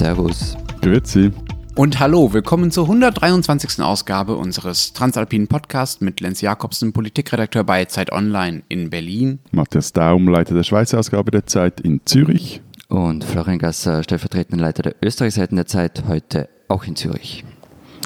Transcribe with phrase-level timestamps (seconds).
[0.00, 0.56] Servus.
[0.80, 1.30] Grüezi.
[1.74, 3.82] Und hallo, willkommen zur 123.
[3.82, 9.40] Ausgabe unseres Transalpinen Podcasts mit Lenz Jakobsen, Politikredakteur bei Zeit Online in Berlin.
[9.50, 12.62] Matthias Daum, Leiter der Schweizer Ausgabe der Zeit in Zürich.
[12.88, 17.44] Und Florian Gasser, stellvertretender Leiter der Österreichseiten der Zeit, heute auch in Zürich.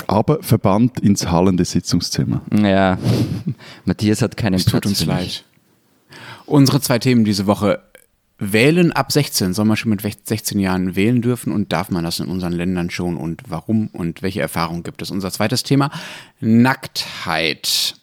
[0.08, 2.40] Aber verbannt ins hallende Sitzungszimmer.
[2.60, 2.98] Ja,
[3.84, 4.82] Matthias hat keinen Es Platz.
[4.82, 5.44] tut uns leid.
[6.44, 7.84] Unsere zwei Themen diese Woche.
[8.38, 9.54] Wählen ab 16.
[9.54, 12.90] Soll man schon mit 16 Jahren wählen dürfen und darf man das in unseren Ländern
[12.90, 15.10] schon und warum und welche Erfahrungen gibt es?
[15.10, 15.90] Unser zweites Thema,
[16.40, 17.96] Nacktheit.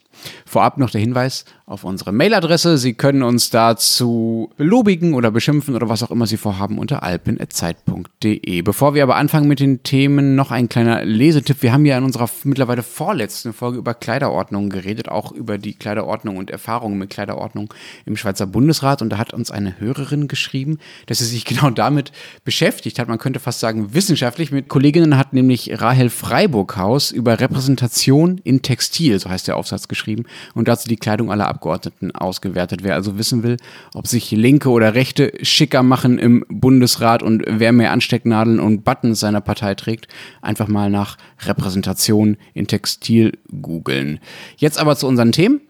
[0.46, 2.78] Vorab noch der Hinweis auf unsere Mailadresse.
[2.78, 8.62] Sie können uns dazu belobigen oder beschimpfen oder was auch immer Sie vorhaben unter alpen.zeit.de.
[8.62, 11.62] Bevor wir aber anfangen mit den Themen, noch ein kleiner Lesetipp.
[11.62, 16.38] Wir haben ja in unserer mittlerweile vorletzten Folge über Kleiderordnung geredet, auch über die Kleiderordnung
[16.38, 17.74] und Erfahrungen mit Kleiderordnung
[18.06, 19.02] im Schweizer Bundesrat.
[19.02, 22.12] Und da hat uns eine Hörerin geschrieben, dass sie sich genau damit
[22.44, 23.08] beschäftigt hat.
[23.08, 24.52] Man könnte fast sagen wissenschaftlich.
[24.52, 30.26] Mit Kolleginnen hat nämlich Rahel Freiburghaus über Repräsentation in Textil, so heißt der Aufsatz, geschrieben
[30.54, 32.84] und dazu die Kleidung aller Abgeordneten ausgewertet.
[32.84, 33.58] Wer also wissen will,
[33.94, 39.20] ob sich Linke oder Rechte schicker machen im Bundesrat und wer mehr Anstecknadeln und Buttons
[39.20, 40.08] seiner Partei trägt,
[40.42, 44.20] einfach mal nach Repräsentation in Textil googeln.
[44.58, 45.62] Jetzt aber zu unseren Themen.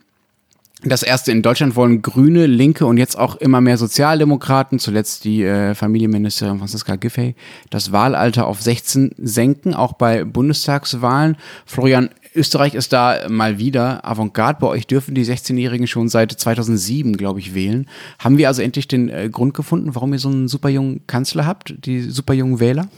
[0.83, 5.43] Das erste in Deutschland wollen Grüne, Linke und jetzt auch immer mehr Sozialdemokraten, zuletzt die
[5.43, 7.35] äh, Familienministerin Franziska Giffey,
[7.69, 11.37] das Wahlalter auf 16 senken, auch bei Bundestagswahlen.
[11.67, 14.59] Florian, Österreich ist da mal wieder Avantgarde.
[14.61, 17.87] Bei euch dürfen die 16-Jährigen schon seit 2007, glaube ich, wählen.
[18.19, 21.45] Haben wir also endlich den äh, Grund gefunden, warum ihr so einen super jungen Kanzler
[21.45, 22.87] habt, die super jungen Wähler?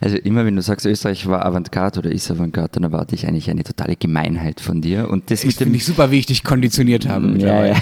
[0.00, 3.50] Also immer wenn du sagst, Österreich war Avantgarde oder ist Avantgarde, dann erwarte ich eigentlich
[3.50, 5.08] eine totale Gemeinheit von dir.
[5.08, 7.34] Und das Ich finde ich super, wie ich dich konditioniert habe.
[7.38, 7.76] Ja, ja.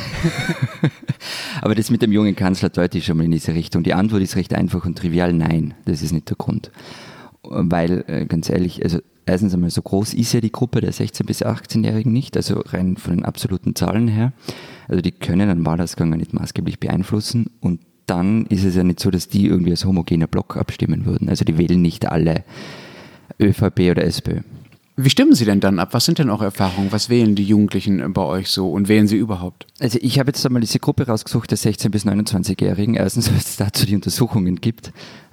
[1.60, 3.82] Aber das mit dem jungen Kanzler deutet schon mal in diese Richtung.
[3.82, 6.70] Die Antwort ist recht einfach und trivial, nein, das ist nicht der Grund.
[7.42, 11.26] Weil, äh, ganz ehrlich, also erstens einmal so groß ist ja die Gruppe der 16-
[11.26, 14.32] bis 18-Jährigen nicht, also rein von den absoluten Zahlen her.
[14.88, 19.00] Also die können einen Wahlausgang ja nicht maßgeblich beeinflussen und dann ist es ja nicht
[19.00, 21.28] so, dass die irgendwie als homogener Block abstimmen würden.
[21.28, 22.44] Also die wählen nicht alle
[23.40, 24.40] ÖVP oder SPÖ.
[24.96, 25.94] Wie stimmen Sie denn dann ab?
[25.94, 26.92] Was sind denn eure Erfahrungen?
[26.92, 29.66] Was wählen die Jugendlichen bei euch so und wählen sie überhaupt?
[29.80, 32.94] Also ich habe jetzt einmal diese Gruppe rausgesucht der 16- bis 29-Jährigen.
[32.94, 34.92] Erstens, weil es dazu die Untersuchungen gibt,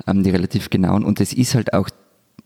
[0.09, 1.03] ähm, die relativ genauen.
[1.03, 1.89] Und es ist halt auch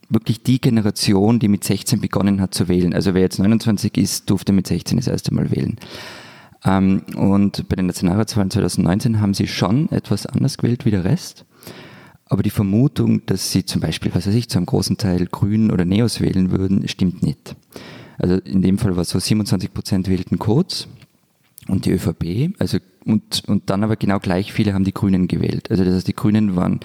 [0.09, 2.93] wirklich die Generation, die mit 16 begonnen hat zu wählen.
[2.93, 5.77] Also wer jetzt 29 ist, durfte mit 16 das erste Mal wählen.
[6.65, 11.45] Ähm, und bei den Nationalratswahlen 2019 haben sie schon etwas anders gewählt wie der Rest.
[12.25, 15.71] Aber die Vermutung, dass sie zum Beispiel, was weiß ich, zu einem großen Teil Grünen
[15.71, 17.55] oder Neos wählen würden, stimmt nicht.
[18.17, 20.87] Also in dem Fall war es so, 27 Prozent wählten Kurz
[21.67, 25.69] und die ÖVP, also und, und dann aber genau gleich viele haben die Grünen gewählt.
[25.69, 26.79] Also das heißt, die Grünen waren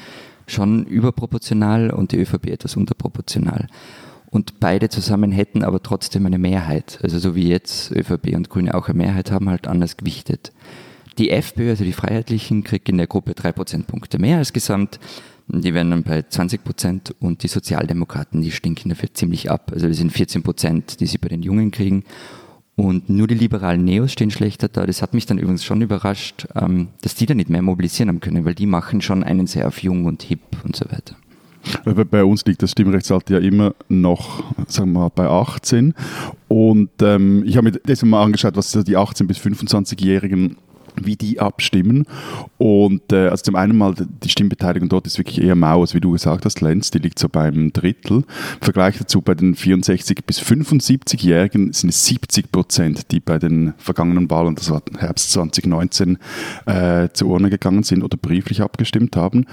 [0.50, 3.68] schon überproportional und die ÖVP etwas unterproportional.
[4.30, 6.98] Und beide zusammen hätten aber trotzdem eine Mehrheit.
[7.02, 10.52] Also so wie jetzt ÖVP und Grüne auch eine Mehrheit haben, halt anders gewichtet.
[11.16, 15.00] Die FPÖ, also die Freiheitlichen, kriegt in der Gruppe drei Prozentpunkte mehr als gesamt.
[15.48, 19.70] Die werden dann bei 20 Prozent und die Sozialdemokraten, die stinken dafür ziemlich ab.
[19.72, 22.04] Also das sind 14 Prozent, die sie bei den Jungen kriegen.
[22.78, 24.86] Und nur die liberalen Neos stehen schlechter da.
[24.86, 28.20] Das hat mich dann übrigens schon überrascht, ähm, dass die da nicht mehr mobilisieren haben
[28.20, 31.16] können, weil die machen schon einen sehr auf jung und hip und so weiter.
[31.82, 35.92] Weil Bei uns liegt das Stimmrechtsalter ja immer noch, sagen wir mal, bei 18.
[36.46, 40.56] Und ähm, ich habe mir deshalb mal angeschaut, was die 18- bis 25-Jährigen
[41.04, 42.06] wie die abstimmen.
[42.58, 46.00] Und äh, also zum einen mal die Stimmbeteiligung dort ist wirklich eher mau, als wie
[46.00, 48.18] du gesagt hast, Lenz, die liegt so beim Drittel.
[48.18, 48.24] Im
[48.60, 54.30] Vergleich dazu bei den 64 bis 75-Jährigen sind es 70 Prozent, die bei den vergangenen
[54.30, 56.18] Wahlen, das war Herbst 2019,
[56.66, 59.46] äh, zur Urne gegangen sind oder brieflich abgestimmt haben.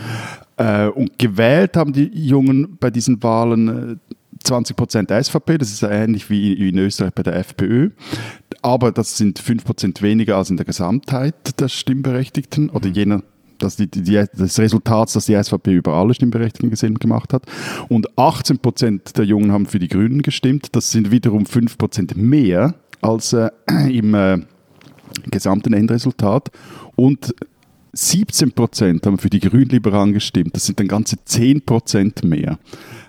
[0.57, 5.83] Äh, und gewählt haben die Jungen bei diesen Wahlen äh, 20 Prozent SVP, das ist
[5.83, 7.91] ähnlich wie in Österreich bei der FPÖ.
[8.61, 13.21] Aber das sind 5 Prozent weniger als in der Gesamtheit der Stimmberechtigten oder jener
[13.57, 17.43] das, die, die, das Resultat, das die SVP über alle Stimmberechtigten gesehen gemacht hat.
[17.87, 20.75] Und 18 Prozent der Jungen haben für die Grünen gestimmt.
[20.75, 23.49] Das sind wiederum 5 Prozent mehr als äh,
[23.89, 24.39] im äh,
[25.31, 26.51] gesamten Endresultat.
[26.95, 27.33] Und
[27.93, 30.55] 17 Prozent haben für die Grünliberalen gestimmt.
[30.55, 32.59] Das sind dann ganze 10 Prozent mehr.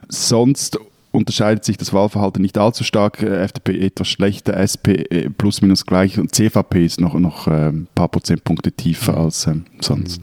[0.09, 0.79] Sonst
[1.17, 3.23] unterscheidet sich das Wahlverhalten nicht allzu stark.
[3.23, 7.89] Äh, FDP etwas schlechter, SP äh, plus minus gleich und CVP ist noch, noch ein
[7.95, 10.21] paar Prozentpunkte tiefer als ähm, sonst.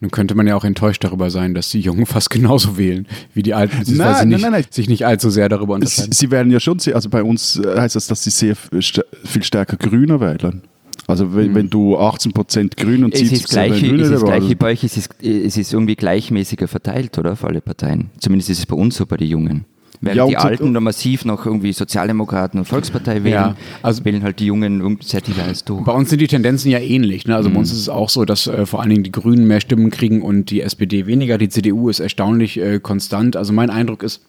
[0.00, 3.42] Nun könnte man ja auch enttäuscht darüber sein, dass die Jungen fast genauso wählen wie
[3.42, 4.64] die Alten, Nein, nicht, nein, nein, nein.
[4.70, 6.12] sich nicht allzu sehr darüber Sie, unterscheiden.
[6.12, 9.76] sie werden ja schon, also bei uns äh, heißt das, dass sie sehr viel stärker
[9.76, 10.62] grüner wählen.
[11.08, 14.46] Also wenn, wenn du 18% Grün und Es 70% ist, gleiche, Grüne es ist gleiche
[14.48, 14.58] hast.
[14.58, 17.32] bei euch, es ist, es ist irgendwie gleichmäßiger verteilt, oder?
[17.32, 18.10] Auf alle Parteien.
[18.18, 19.64] Zumindest ist es bei uns so, bei den Jungen.
[20.00, 24.22] Während Ja, die Alten noch massiv noch irgendwie Sozialdemokraten und Volkspartei wählen, Ja, also- wählen
[24.22, 25.84] halt die Jungen sehr divers durch.
[25.84, 27.26] Bei uns sind die Tendenzen ja ähnlich.
[27.26, 27.34] Ne?
[27.36, 29.60] Also bei uns ist es auch so, dass äh, vor allen Dingen die Grünen mehr
[29.60, 31.38] Stimmen kriegen und die SPD weniger.
[31.38, 33.36] Die CDU ist erstaunlich äh, konstant.
[33.36, 34.22] Also mein Eindruck ist,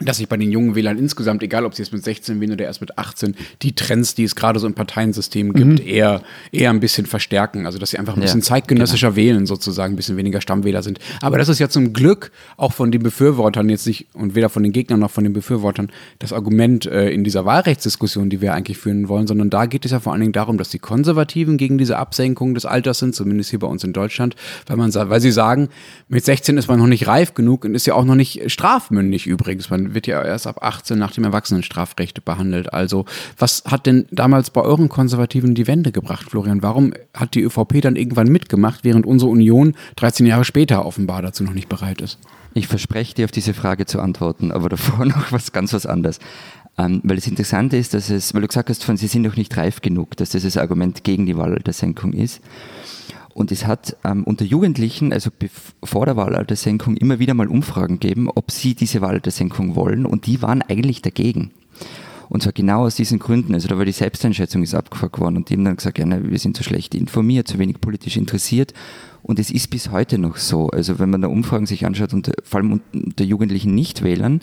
[0.00, 2.64] dass sich bei den jungen Wählern insgesamt, egal ob sie jetzt mit 16 wählen oder
[2.64, 6.22] erst mit 18, die Trends, die es gerade so im Parteiensystem gibt, eher,
[6.52, 7.66] eher ein bisschen verstärken.
[7.66, 10.98] Also dass sie einfach ein Ja, bisschen zeitgenössischer wählen, sozusagen, ein bisschen weniger Stammwähler sind.
[11.20, 14.62] Aber das ist ja zum Glück auch von den Befürwortern jetzt nicht, und weder von
[14.62, 18.78] den Gegnern noch von den Befürwortern, das Argument äh, in dieser Wahlrechtsdiskussion, die wir eigentlich
[18.78, 21.78] führen wollen, sondern da geht es ja vor allen Dingen darum, dass die Konservativen gegen
[21.78, 24.36] diese Absenkung des Alters sind, zumindest hier bei uns in Deutschland,
[24.66, 25.68] weil man weil sie sagen,
[26.08, 29.26] mit 16 ist man noch nicht reif genug und ist ja auch noch nicht strafmündig
[29.26, 29.70] übrigens.
[29.70, 32.72] Man wird ja erst ab 18 nach dem Erwachsenenstrafrecht behandelt.
[32.72, 33.04] Also,
[33.38, 36.62] was hat denn damals bei euren Konservativen die Wende gebracht, Florian?
[36.62, 41.44] Warum hat die ÖVP dann irgendwann mitgemacht, während unsere Union 13 Jahre später offenbar dazu
[41.44, 42.18] noch nicht bereit ist?
[42.54, 46.18] Ich verspreche dir, auf diese Frage zu antworten, aber davor noch was ganz was anderes.
[46.76, 49.36] Ähm, weil das Interessante ist, dass es, weil du gesagt hast, von, sie sind noch
[49.36, 52.40] nicht reif genug, dass das das Argument gegen die Wahlaltersenkung ist.
[53.38, 55.30] Und es hat ähm, unter Jugendlichen, also
[55.84, 60.06] vor der Wahlaltersenkung, immer wieder mal Umfragen gegeben, ob sie diese Wahlaltersenkung wollen.
[60.06, 61.52] Und die waren eigentlich dagegen.
[62.28, 63.54] Und zwar genau aus diesen Gründen.
[63.54, 66.20] Also da war die Selbsteinschätzung ist abgefragt worden und die haben dann gesagt, ja, na,
[66.28, 68.74] wir sind zu schlecht informiert, zu wenig politisch interessiert.
[69.22, 70.70] Und es ist bis heute noch so.
[70.70, 74.40] Also wenn man da Umfragen sich anschaut, und vor allem unter Jugendlichen Nichtwählern,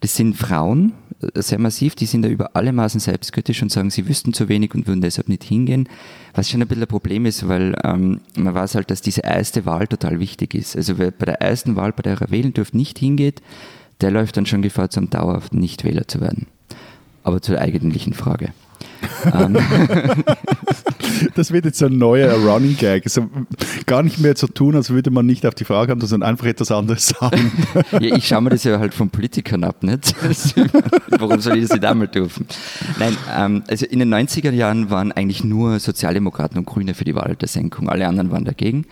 [0.00, 0.92] das sind Frauen,
[1.22, 4.48] äh, sehr massiv, die sind da über alle Maßen selbstkritisch und sagen, sie wüssten zu
[4.48, 5.88] wenig und würden deshalb nicht hingehen.
[6.34, 9.66] Was schon ein bisschen ein Problem ist, weil ähm, man weiß halt, dass diese erste
[9.66, 10.76] Wahl total wichtig ist.
[10.76, 13.42] Also wer bei der ersten Wahl, bei der er wählen dürft, nicht hingeht,
[14.00, 16.46] der läuft dann schon Gefahr, zum dauerhaften Nichtwähler zu werden.
[17.24, 18.52] Aber zur eigentlichen Frage.
[21.34, 23.04] Das wird jetzt ein neuer Running Gag.
[23.04, 23.28] Also
[23.86, 26.46] gar nicht mehr zu tun, als würde man nicht auf die Frage antworten, sondern einfach
[26.46, 27.52] etwas anderes sagen.
[28.00, 30.14] Ja, ich schaue mir das ja halt von Politikern ab, nicht?
[31.08, 32.46] Warum soll ich das nicht einmal dürfen?
[32.98, 37.14] Nein, ähm, also in den 90er Jahren waren eigentlich nur Sozialdemokraten und Grüne für die
[37.14, 37.88] Wahlaltersenkung.
[37.88, 38.86] Alle anderen waren dagegen.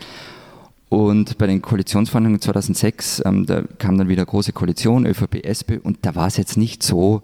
[0.89, 5.99] Und bei den Koalitionsverhandlungen 2006, ähm, da kam dann wieder große Koalition, ÖVP, SP, und
[6.03, 7.23] da war es jetzt nicht so,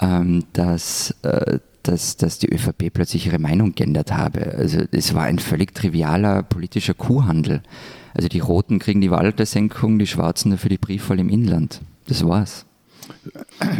[0.00, 4.54] ähm, dass, äh, dass, dass die ÖVP plötzlich ihre Meinung geändert habe.
[4.56, 7.62] Also es war ein völlig trivialer politischer Kuhhandel.
[8.14, 11.80] Also die Roten kriegen die Wahlaltersenkung, die Schwarzen dafür die Briefwahl im Inland.
[12.06, 12.66] Das war's.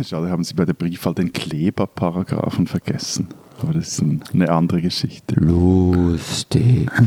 [0.05, 3.29] Schade, haben Sie bei der Briefwahl den Kleberparagraphen vergessen.
[3.63, 5.35] Aber das ist ein, eine andere Geschichte.
[5.37, 6.91] Lustig.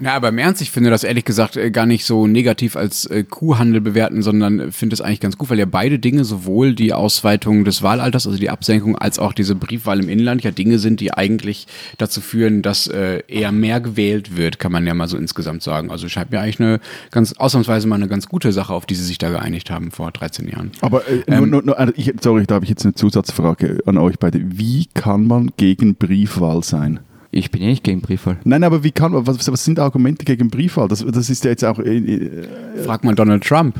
[0.00, 3.04] Ja, aber im Ernst, ich finde das ehrlich gesagt äh, gar nicht so negativ als
[3.06, 6.92] äh, Kuhhandel bewerten, sondern finde es eigentlich ganz gut, weil ja beide Dinge, sowohl die
[6.92, 11.00] Ausweitung des Wahlalters, also die Absenkung, als auch diese Briefwahl im Inland, ja Dinge sind,
[11.00, 11.66] die eigentlich
[11.98, 15.90] dazu führen, dass äh, eher mehr gewählt wird, kann man ja mal so insgesamt sagen.
[15.90, 16.78] Also scheint mir eigentlich eine
[17.10, 20.12] ganz, ausnahmsweise mal eine ganz gute Sache, auf die sie sich da geeinigt haben vor
[20.12, 20.70] 13 Jahren.
[20.80, 23.98] Aber äh, nur, nur, nur, äh, ich, sorry, da habe ich jetzt eine Zusatzfrage an
[23.98, 24.40] euch beide.
[24.44, 27.00] Wie kann man gegen Briefwahl sein?
[27.30, 28.38] Ich bin eh nicht gegen Briefwahl.
[28.44, 30.88] Nein, aber wie kann man, was, was sind Argumente gegen Briefwahl?
[30.88, 31.78] Das, das ist ja jetzt auch.
[31.78, 32.46] Äh, äh,
[32.84, 33.74] Frag mal Donald Trump.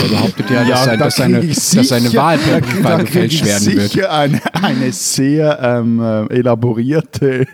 [0.00, 3.04] Der behauptet ja, dass, Ja, da dass, seine, ich dass seine sicher- Wahl per Briefwahl
[3.04, 3.90] gefälscht werden wird.
[3.90, 7.46] sicher eine, eine sehr ähm, äh, elaborierte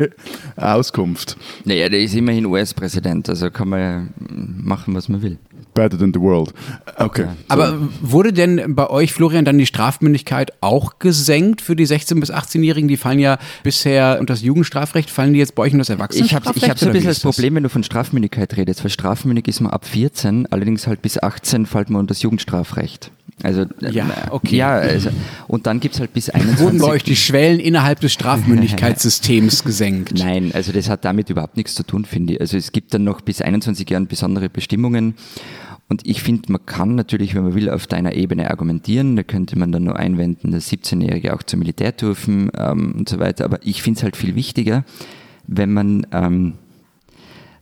[0.57, 1.37] Auskunft.
[1.65, 5.39] Naja, der ist immerhin US-Präsident, also kann man ja machen, was man will.
[5.75, 6.53] Better than the world.
[6.97, 7.23] Okay.
[7.23, 7.37] Ja.
[7.49, 12.33] Aber wurde denn bei euch, Florian, dann die Strafmündigkeit auch gesenkt für die 16- bis
[12.33, 12.89] 18-Jährigen?
[12.89, 15.93] Die fallen ja bisher unter das Jugendstrafrecht, fallen die jetzt bei euch unter das Ich
[15.95, 16.57] habe Erwachsenenstrafrecht?
[16.65, 17.35] ich hab so ein bisschen das das?
[17.35, 21.19] Problem, wenn du von Strafmündigkeit redest, weil strafmündig ist man ab 14, allerdings halt bis
[21.23, 23.11] 18 fällt man unter das Jugendstrafrecht.
[23.43, 24.57] Also, Ja, okay.
[24.57, 25.11] Ja, also,
[25.49, 26.65] und dann gibt es halt bis 21.
[26.65, 30.19] Wurden bei euch die Schwellen innerhalb des Strafmündigkeitssystems gesenkt?
[30.19, 32.41] Nein, also das hat damit überhaupt nichts zu tun, finde ich.
[32.41, 35.15] Also es gibt dann noch bis 21 Jahren besondere Bestimmungen.
[35.89, 39.17] Und ich finde, man kann natürlich, wenn man will, auf deiner Ebene argumentieren.
[39.17, 43.19] Da könnte man dann nur einwenden, dass 17-Jährige auch zum Militär dürfen ähm, und so
[43.19, 43.45] weiter.
[43.45, 44.85] Aber ich finde es halt viel wichtiger,
[45.49, 46.55] wenn man ähm,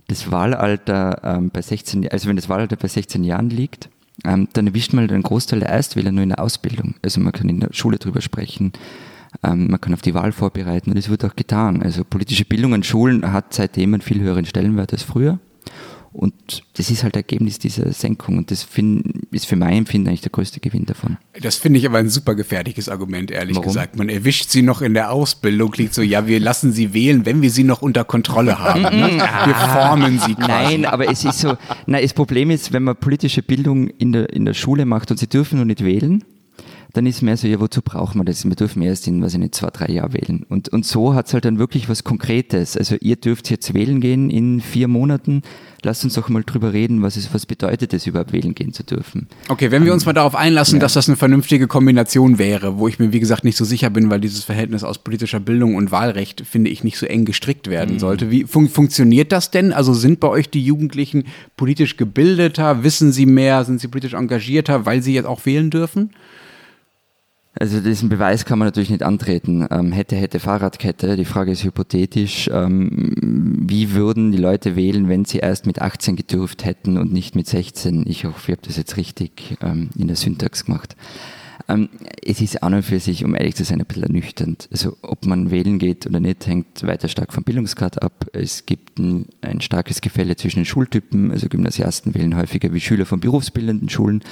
[0.08, 3.88] das Wahlalter ähm, bei 16, also wenn das Wahlalter bei 16 Jahren liegt,
[4.24, 6.94] ähm, dann erwischt man den Großteil der Erstwähler nur in der Ausbildung.
[7.02, 8.72] Also man kann in der Schule drüber sprechen,
[9.42, 11.82] ähm, man kann auf die Wahl vorbereiten und das wird auch getan.
[11.82, 15.38] Also politische Bildung an Schulen hat seitdem einen viel höheren Stellenwert als früher.
[16.18, 18.38] Und das ist halt Ergebnis dieser Senkung.
[18.38, 21.16] Und das find, ist für mein Empfinden eigentlich der größte Gewinn davon.
[21.40, 23.68] Das finde ich aber ein super gefährliches Argument, ehrlich Warum?
[23.68, 23.94] gesagt.
[23.96, 27.40] Man erwischt sie noch in der Ausbildung, klingt so, ja, wir lassen sie wählen, wenn
[27.40, 28.82] wir sie noch unter Kontrolle haben.
[28.82, 28.90] ne?
[29.44, 30.78] wir formen sie quasi.
[30.78, 31.56] Nein, aber es ist so,
[31.86, 35.18] nein, das Problem ist, wenn man politische Bildung in der, in der Schule macht und
[35.18, 36.24] sie dürfen nur nicht wählen,
[36.94, 38.44] dann ist mehr so, ja, wozu brauchen wir das?
[38.44, 40.46] Wir dürfen erst in, weiß ich nicht, zwei, drei Jahren wählen.
[40.48, 42.76] Und, und so hat es halt dann wirklich was Konkretes.
[42.76, 45.42] Also ihr dürft jetzt wählen gehen in vier Monaten.
[45.82, 48.82] Lasst uns doch mal drüber reden, was, ist, was bedeutet es überhaupt, wählen gehen zu
[48.82, 49.28] dürfen.
[49.48, 50.80] Okay, wenn wir uns mal darauf einlassen, ja.
[50.80, 54.10] dass das eine vernünftige Kombination wäre, wo ich mir, wie gesagt, nicht so sicher bin,
[54.10, 57.96] weil dieses Verhältnis aus politischer Bildung und Wahlrecht, finde ich, nicht so eng gestrickt werden
[57.96, 58.00] mhm.
[58.00, 58.30] sollte.
[58.30, 59.72] Wie fun funktioniert das denn?
[59.72, 61.24] Also sind bei euch die Jugendlichen
[61.56, 62.82] politisch gebildeter?
[62.82, 63.64] Wissen sie mehr?
[63.64, 66.10] Sind sie politisch engagierter, weil sie jetzt auch wählen dürfen?
[67.60, 69.66] Also diesen Beweis kann man natürlich nicht antreten.
[69.70, 71.16] Ähm, hätte, hätte Fahrradkette.
[71.16, 72.48] Die Frage ist hypothetisch.
[72.52, 77.34] Ähm, wie würden die Leute wählen, wenn sie erst mit 18 gedurft hätten und nicht
[77.34, 78.04] mit 16?
[78.06, 80.94] Ich hoffe, ich habe das jetzt richtig ähm, in der Syntax gemacht.
[81.68, 81.88] Ähm,
[82.24, 84.68] es ist an und für sich, um ehrlich zu sein, ein bisschen ernüchternd.
[84.70, 88.26] Also ob man wählen geht oder nicht, hängt weiter stark vom Bildungsgrad ab.
[88.32, 91.32] Es gibt ein, ein starkes Gefälle zwischen den Schultypen.
[91.32, 94.22] Also Gymnasiasten wählen häufiger wie Schüler von berufsbildenden Schulen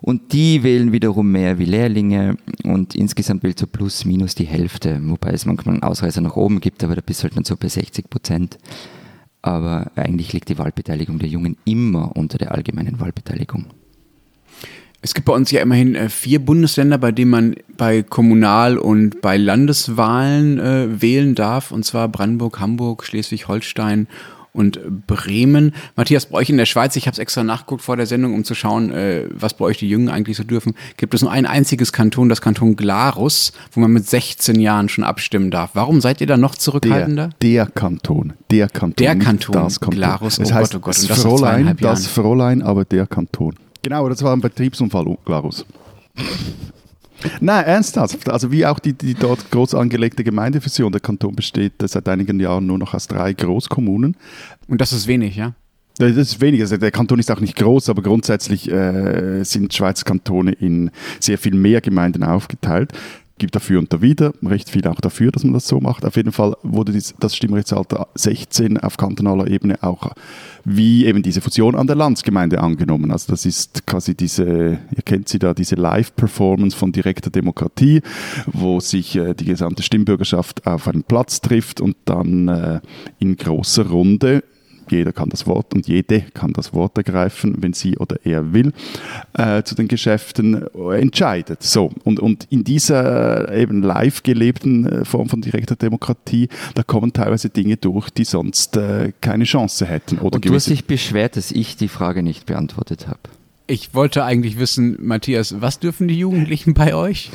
[0.00, 5.00] und die wählen wiederum mehr wie Lehrlinge und insgesamt wählt so plus minus die Hälfte,
[5.02, 7.56] wobei es manchmal einen Ausreißer nach oben gibt, aber da bist du halt dann so
[7.56, 8.58] bei 60 Prozent.
[9.40, 13.66] Aber eigentlich liegt die Wahlbeteiligung der Jungen immer unter der allgemeinen Wahlbeteiligung.
[15.00, 19.20] Es gibt bei uns ja immerhin äh, vier Bundesländer, bei denen man bei Kommunal- und
[19.20, 24.08] bei Landeswahlen äh, wählen darf, und zwar Brandenburg, Hamburg, Schleswig-Holstein
[24.52, 25.72] und Bremen.
[25.96, 28.44] Matthias, bei euch in der Schweiz, ich habe es extra nachgeguckt vor der Sendung, um
[28.44, 31.46] zu schauen, äh, was bei euch die Jungen eigentlich so dürfen, gibt es nur ein
[31.46, 35.70] einziges Kanton, das Kanton Glarus, wo man mit 16 Jahren schon abstimmen darf.
[35.74, 37.30] Warum seid ihr da noch zurückhaltender?
[37.40, 39.98] Der, der Kanton, der Kanton, der Kanton, das Kanton.
[39.98, 43.54] Glarus, oh es heißt Gott, oh Gott, das, das Fräulein, das Fräulein, aber der Kanton.
[43.82, 45.64] Genau, das war ein Betriebsunfall, Glarus.
[47.40, 48.28] Nein, ernsthaft.
[48.28, 50.92] Also wie auch die, die dort groß angelegte Gemeindefusion.
[50.92, 54.16] Der Kanton besteht seit einigen Jahren nur noch aus drei Großkommunen.
[54.68, 55.54] Und das ist wenig, ja?
[55.98, 56.60] Das ist wenig.
[56.60, 61.38] Also der Kanton ist auch nicht groß, aber grundsätzlich äh, sind Schweizer Kantone in sehr
[61.38, 62.92] viel mehr Gemeinden aufgeteilt
[63.38, 66.04] gibt dafür und dawider, recht viel auch dafür, dass man das so macht.
[66.04, 70.12] Auf jeden Fall wurde das Stimmrechtsalter 16 auf kantonaler Ebene auch
[70.64, 73.10] wie eben diese Fusion an der Landsgemeinde angenommen.
[73.10, 78.02] Also das ist quasi diese, ihr kennt sie da, diese Live-Performance von direkter Demokratie,
[78.46, 82.80] wo sich äh, die gesamte Stimmbürgerschaft auf einen Platz trifft und dann äh,
[83.18, 84.44] in großer Runde
[84.92, 88.72] jeder kann das Wort und jede kann das Wort ergreifen, wenn sie oder er will,
[89.34, 91.62] äh, zu den Geschäften äh, entscheidet.
[91.62, 96.82] So, und, und in dieser äh, eben live gelebten äh, Form von direkter Demokratie, da
[96.82, 100.18] kommen teilweise Dinge durch, die sonst äh, keine Chance hätten.
[100.18, 103.20] Oder und du hast dich beschwert, dass ich die Frage nicht beantwortet habe.
[103.66, 107.30] Ich wollte eigentlich wissen, Matthias, was dürfen die Jugendlichen bei euch?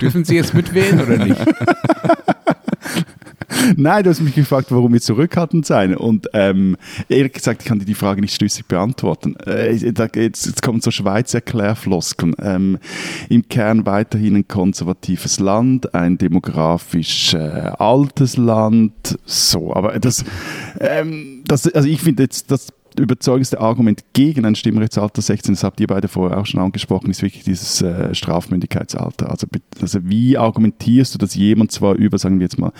[0.00, 1.40] Dürfen sie jetzt mitwählen oder nicht?
[3.76, 5.96] Nein, du hast mich gefragt, warum wir zurückhaltend sein.
[5.96, 6.76] Und ähm,
[7.08, 9.36] ehrlich gesagt, ich kann dir die Frage nicht schlüssig beantworten.
[9.46, 12.34] Äh, jetzt, jetzt kommen so Schweizer Erklärfloskeln.
[12.40, 12.78] Ähm,
[13.28, 19.18] Im Kern weiterhin ein konservatives Land, ein demografisch äh, altes Land.
[19.24, 20.24] So, aber das,
[20.80, 25.80] ähm, das also ich finde jetzt, das überzeugendste Argument gegen ein Stimmrechtsalter 16, das habt
[25.80, 29.30] ihr beide vorher auch schon angesprochen, ist wirklich dieses äh, Strafmündigkeitsalter.
[29.30, 29.46] Also,
[29.80, 32.72] also wie argumentierst du, dass jemand zwar über, sagen wir jetzt mal,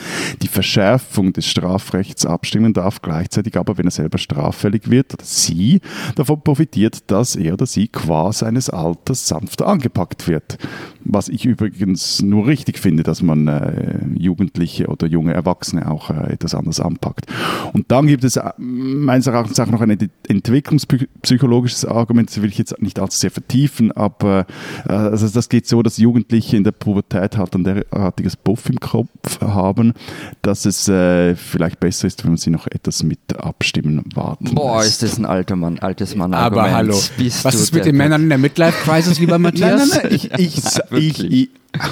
[0.42, 5.80] die Verschärfung des Strafrechts abstimmen darf, gleichzeitig aber, wenn er selber straffällig wird oder sie
[6.14, 10.58] davon profitiert, dass er oder sie qua seines Alters sanfter angepackt wird.
[11.04, 16.32] Was ich übrigens nur richtig finde, dass man äh, Jugendliche oder junge Erwachsene auch äh,
[16.32, 17.26] etwas anders anpackt.
[17.72, 19.96] Und dann gibt es äh, meines Erachtens auch noch eine
[20.28, 24.46] entwicklungspsychologisches Argument, das will ich jetzt nicht allzu sehr vertiefen, aber
[24.88, 28.80] äh, also das geht so, dass Jugendliche in der Pubertät halt ein derartiges Buff im
[28.80, 29.94] Kopf haben,
[30.42, 34.78] dass es äh, vielleicht besser ist, wenn man sie noch etwas mit abstimmen warten Boah,
[34.78, 35.02] lässt.
[35.02, 36.34] ist das ein alter Mann, altes Mann.
[36.34, 39.90] Aber hallo, Bist was ist mit den Männern in der Midlife-Crisis, lieber Matthias?
[40.02, 40.62] nein, nein, nein, ich, ich,
[40.98, 41.50] ich, ich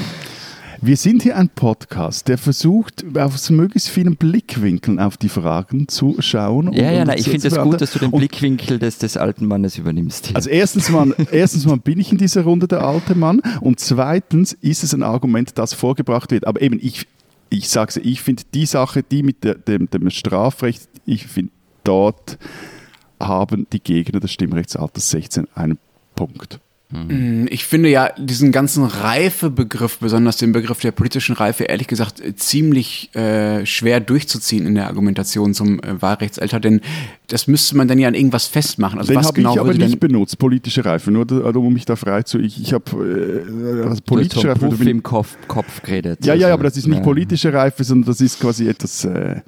[0.82, 6.16] wir sind hier ein Podcast, der versucht, aus möglichst vielen Blickwinkeln auf die Fragen zu
[6.20, 6.72] schauen.
[6.72, 9.46] Ja, ja, nein, ich finde es das gut, dass du den Blickwinkel des, des alten
[9.46, 10.30] Mannes übernimmst.
[10.34, 14.52] Also erstens mal, erstens mal bin ich in dieser Runde der alte Mann und zweitens
[14.54, 16.46] ist es ein Argument, das vorgebracht wird.
[16.46, 17.06] Aber eben, ich,
[17.50, 21.52] ich sage es, ich finde die Sache, die mit der, dem, dem Strafrecht, ich finde
[21.84, 22.38] dort
[23.20, 25.78] haben die Gegner des Stimmrechtsalters 16 einen
[26.14, 26.58] Punkt.
[26.90, 27.46] Mhm.
[27.50, 33.14] Ich finde ja diesen ganzen Reifebegriff, besonders den Begriff der politischen Reife, ehrlich gesagt ziemlich
[33.14, 36.80] äh, schwer durchzuziehen in der Argumentation zum äh, Wahlrechtsalter, denn
[37.28, 38.98] das müsste man dann ja an irgendwas festmachen.
[38.98, 41.94] Also den habe genau ich aber nicht benutzt, politische Reife, nur also, um mich da
[41.94, 42.38] frei zu.
[42.38, 42.84] Ich, ich habe
[43.84, 44.68] äh, also politische Reife.
[44.68, 46.24] Du im Kopf, Kopf geredet.
[46.24, 47.04] Ja, ja, also, aber das ist nicht ja.
[47.04, 49.42] politische Reife, sondern das ist quasi etwas äh,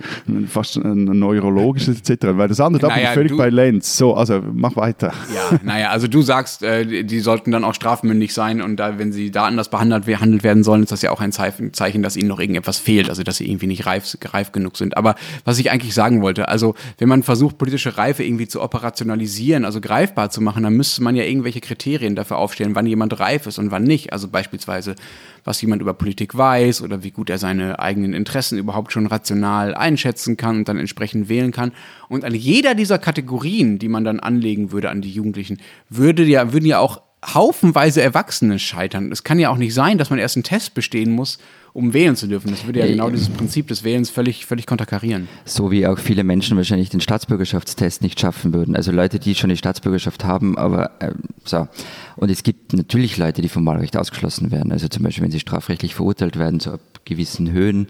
[0.46, 2.26] fast ein neurologisches etc.
[2.32, 3.96] Weil das andere, da naja, bin ich völlig bei Lenz.
[3.96, 5.12] So, also mach weiter.
[5.34, 8.99] Ja, naja, also du sagst, äh, die soll sollten dann auch strafmündig sein und da,
[8.99, 12.29] wenn sie da anders behandelt, werden sollen, ist das ja auch ein Zeichen, dass ihnen
[12.29, 14.99] noch irgendetwas fehlt, also dass sie irgendwie nicht reif, reif genug sind.
[14.99, 15.15] Aber
[15.47, 19.81] was ich eigentlich sagen wollte, also wenn man versucht, politische Reife irgendwie zu operationalisieren, also
[19.81, 23.59] greifbar zu machen, dann müsste man ja irgendwelche Kriterien dafür aufstellen, wann jemand reif ist
[23.59, 24.12] und wann nicht.
[24.12, 24.95] Also beispielsweise,
[25.44, 29.75] was jemand über Politik weiß oder wie gut er seine eigenen Interessen überhaupt schon rational
[29.75, 31.72] einschätzen kann und dann entsprechend wählen kann.
[32.08, 35.58] Und an jeder dieser Kategorien, die man dann anlegen würde an die Jugendlichen,
[35.88, 39.12] würde ja, würden ja auch haufenweise Erwachsene scheitern.
[39.12, 41.38] Es kann ja auch nicht sein, dass man erst einen Test bestehen muss,
[41.75, 42.50] um wählen zu dürfen.
[42.50, 45.29] Das würde ja, ja genau dieses Prinzip des Wählens völlig, völlig konterkarieren.
[45.45, 48.76] So wie auch viele Menschen wahrscheinlich den Staatsbürgerschaftstest nicht schaffen würden.
[48.76, 51.12] Also Leute, die schon die Staatsbürgerschaft haben, aber äh,
[51.45, 51.69] so.
[52.17, 54.71] Und es gibt natürlich Leute, die vom Wahlrecht ausgeschlossen werden.
[54.71, 57.87] Also zum Beispiel, wenn sie strafrechtlich verurteilt werden zu gewissen Höhen.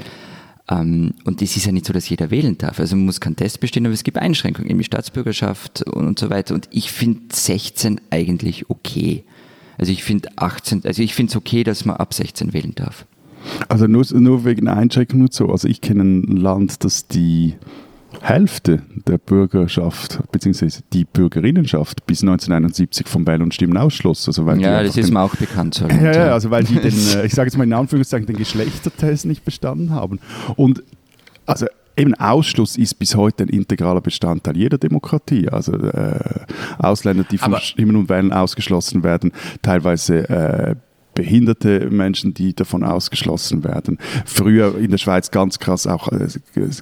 [0.71, 2.79] Ähm, und es ist ja nicht so, dass jeder wählen darf.
[2.79, 6.19] Also man muss keinen Test bestehen, aber es gibt Einschränkungen, in die Staatsbürgerschaft und, und
[6.21, 6.55] so weiter.
[6.55, 9.25] Und ich finde 16 eigentlich okay.
[9.77, 13.07] Also ich finde 18, also ich finde es okay, dass man ab 16 wählen darf.
[13.69, 15.49] Also nur, nur wegen Einschränkungen und so.
[15.49, 17.55] Also ich kenne ein Land, das die
[18.21, 20.81] Hälfte der Bürgerschaft bzw.
[20.93, 24.27] die Bürgerinnenschaft bis 1971 vom Wählen und Stimmen ausschloss.
[24.29, 25.75] Also weil ja, das ist mir auch bekannt.
[25.75, 28.37] So ja, ja, also weil die den, äh, ich sage jetzt mal in Anführungszeichen, den
[28.37, 30.21] Geschlechtertest nicht bestanden haben.
[30.57, 30.83] Und
[31.47, 35.49] also Eben Ausschluss ist bis heute ein integraler Bestandteil jeder Demokratie.
[35.49, 36.19] Also äh,
[36.79, 40.77] Ausländer, die vom Stimmen und Wählen ausgeschlossen werden, teilweise äh,
[41.15, 43.99] behinderte Menschen, die davon ausgeschlossen werden.
[44.25, 46.29] Früher in der Schweiz ganz krass auch äh,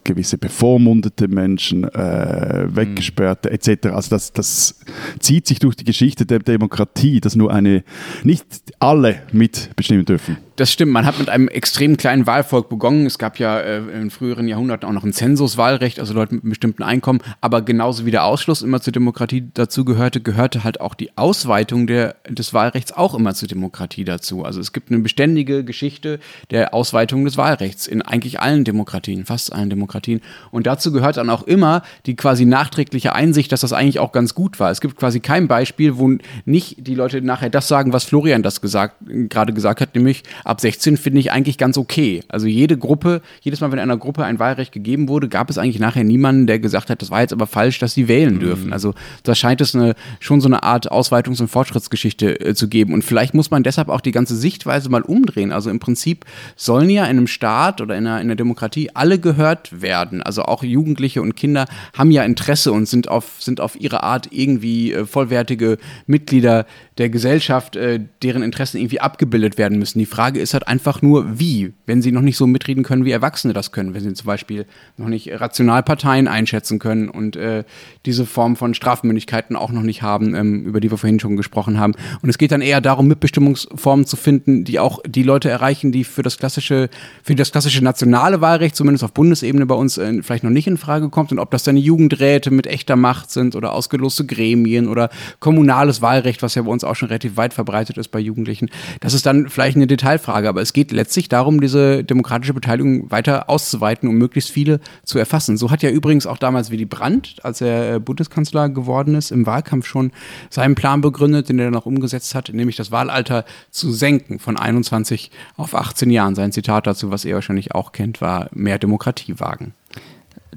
[0.05, 3.55] gewisse bevormundete Menschen, äh, weggesperrte mhm.
[3.55, 3.87] etc.
[3.89, 4.81] Also das, das
[5.19, 7.85] zieht sich durch die Geschichte der Demokratie, dass nur eine,
[8.23, 8.47] nicht
[8.79, 10.39] alle mitbestimmen dürfen.
[10.61, 13.07] Das stimmt, man hat mit einem extrem kleinen Wahlvolk begonnen.
[13.07, 16.51] Es gab ja äh, in früheren Jahrhunderten auch noch ein Zensuswahlrecht, also Leute mit einem
[16.51, 17.21] bestimmten Einkommen.
[17.41, 21.87] Aber genauso wie der Ausschluss immer zur Demokratie dazu gehörte, gehörte halt auch die Ausweitung
[21.87, 24.45] der, des Wahlrechts auch immer zur Demokratie dazu.
[24.45, 29.55] Also es gibt eine beständige Geschichte der Ausweitung des Wahlrechts in eigentlich allen Demokratien, fast
[29.55, 30.21] allen Demokratien.
[30.51, 34.35] Und dazu gehört dann auch immer die quasi nachträgliche Einsicht, dass das eigentlich auch ganz
[34.35, 34.71] gut war.
[34.71, 38.61] Es gibt quasi kein Beispiel, wo nicht die Leute nachher das sagen, was Florian das
[38.61, 38.97] gesagt,
[39.31, 42.23] gerade gesagt hat, nämlich ab 16 finde ich eigentlich ganz okay.
[42.27, 45.79] Also jede Gruppe, jedes Mal, wenn einer Gruppe ein Wahlrecht gegeben wurde, gab es eigentlich
[45.79, 48.41] nachher niemanden, der gesagt hat, das war jetzt aber falsch, dass sie wählen mhm.
[48.41, 48.73] dürfen.
[48.73, 52.93] Also da scheint es eine, schon so eine Art Ausweitungs- und Fortschrittsgeschichte äh, zu geben.
[52.95, 55.53] Und vielleicht muss man deshalb auch die ganze Sichtweise mal umdrehen.
[55.53, 56.25] Also im Prinzip
[56.57, 60.21] sollen ja in einem Staat oder in einer, in einer Demokratie alle gehört werden.
[60.21, 64.27] Also auch Jugendliche und Kinder haben ja Interesse und sind auf, sind auf ihre Art
[64.33, 66.67] irgendwie äh, vollwertige Mitglieder
[66.99, 70.01] der Gesellschaft, äh, deren Interessen irgendwie abgebildet werden müssen.
[70.01, 73.11] Die Frage ist halt einfach nur, wie, wenn sie noch nicht so mitreden können, wie
[73.11, 74.67] Erwachsene das können, wenn sie zum Beispiel
[74.97, 77.65] noch nicht Rationalparteien einschätzen können und äh,
[78.07, 81.79] diese Form von Strafmündigkeiten auch noch nicht haben, ähm, über die wir vorhin schon gesprochen
[81.79, 81.95] haben.
[82.23, 86.05] Und es geht dann eher darum, Mitbestimmungsformen zu finden, die auch die Leute erreichen, die
[86.05, 86.89] für das klassische,
[87.23, 90.77] für das klassische nationale Wahlrecht, zumindest auf Bundesebene bei uns, äh, vielleicht noch nicht in
[90.77, 91.33] Frage kommt.
[91.33, 96.43] Und ob das dann Jugendräte mit echter Macht sind oder ausgeloste Gremien oder kommunales Wahlrecht,
[96.43, 98.71] was ja bei uns auch schon relativ weit verbreitet ist bei Jugendlichen.
[99.01, 99.87] Das ist dann vielleicht eine
[100.21, 105.19] Detailfrage, aber es geht letztlich darum, diese demokratische Beteiligung weiter auszuweiten, um möglichst viele zu
[105.19, 105.57] erfassen.
[105.57, 109.47] So hat ja übrigens auch damals Willy Brandt, als er äh, Bundeskanzler geworden ist, im
[109.47, 110.13] Wahlkampf schon
[110.51, 114.57] seinen Plan begründet, den er dann auch umgesetzt hat, nämlich das Wahlalter zu senken von
[114.57, 116.35] 21 auf 18 Jahren.
[116.35, 119.75] Sein Zitat dazu, was ihr wahrscheinlich auch kennt, war mehr Demokratie wagen.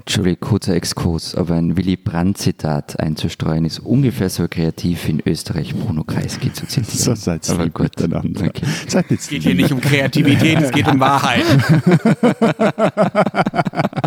[0.06, 6.04] Entschuldigung, kurzer Exkurs, aber ein Willy Brandt-Zitat einzustreuen ist ungefähr so kreativ in Österreich Bruno
[6.04, 6.98] Kreisky zu zitieren.
[6.98, 7.84] So seid aber gut.
[7.84, 8.48] miteinander.
[8.48, 8.66] Okay.
[8.86, 11.44] Es geht hier nicht um Kreativität, es geht um Wahrheit.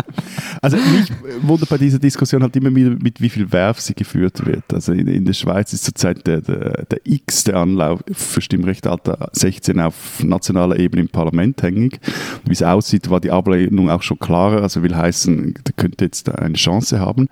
[0.60, 4.44] Also mich wundert bei dieser Diskussion halt immer wieder, mit wie viel Werf sie geführt
[4.44, 4.64] wird.
[4.72, 9.80] Also in, in der Schweiz ist zurzeit der, der, der x-te Anlauf für Stimmrechtsalter 16
[9.80, 12.00] auf nationaler Ebene im Parlament hängig.
[12.44, 14.62] Wie es aussieht, war die Ablehnung auch schon klarer.
[14.62, 17.28] Also will heißen, der könnte jetzt eine Chance haben.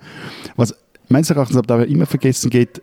[0.55, 0.75] Was
[1.09, 2.81] meines Erachtens aber immer vergessen geht,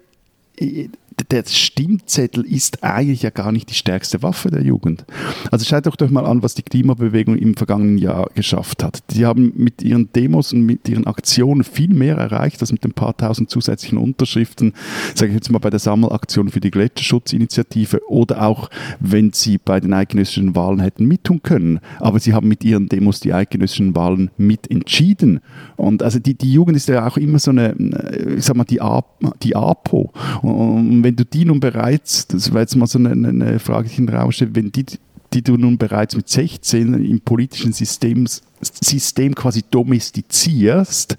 [1.31, 5.05] der Stimmzettel ist eigentlich ja gar nicht die stärkste Waffe der Jugend.
[5.50, 9.03] Also schaut doch doch mal an, was die Klimabewegung im vergangenen Jahr geschafft hat.
[9.11, 12.92] Die haben mit ihren Demos und mit ihren Aktionen viel mehr erreicht als mit den
[12.92, 14.72] paar tausend zusätzlichen Unterschriften,
[15.14, 19.81] sage ich jetzt mal bei der Sammelaktion für die Gletscherschutzinitiative oder auch, wenn sie bei
[19.81, 21.81] den eidgenössischen Wahlen hätten mittun können.
[22.00, 25.40] Aber sie haben mit ihren Demos die eidgenössischen Wahlen mitentschieden.
[25.77, 27.74] Und also die, die Jugend ist ja auch immer so eine,
[28.37, 29.05] ich sag mal, die, A,
[29.42, 30.12] die APO.
[30.42, 33.93] Und wenn du die nun bereits, das war jetzt mal so eine, eine Frage, die
[33.93, 34.85] ich in den Raum stelle, wenn die
[35.35, 38.27] die du nun bereits mit 16 im politischen System,
[38.61, 41.17] System quasi domestizierst,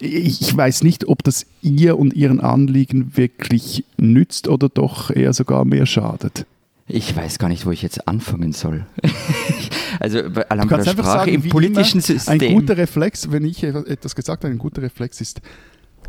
[0.00, 5.66] ich weiß nicht, ob das ihr und ihren Anliegen wirklich nützt oder doch eher sogar
[5.66, 6.46] mehr schadet.
[6.86, 8.86] Ich weiß gar nicht, wo ich jetzt anfangen soll.
[10.00, 12.40] also allein bei der Sprache sagen, im politischen System.
[12.40, 15.42] Ein guter Reflex, wenn ich etwas gesagt habe, ein guter Reflex ist,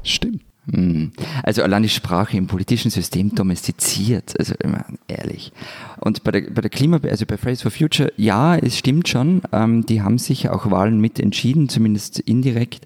[0.04, 0.42] stimmt.
[0.70, 1.12] Hm.
[1.44, 5.52] Also allein die Sprache im politischen System domestiziert, also immer ehrlich.
[6.00, 9.42] Und bei der, bei der Klima, also bei Fridays for Future, ja, es stimmt schon,
[9.52, 12.86] ähm, die haben sich auch Wahlen mit entschieden, zumindest indirekt,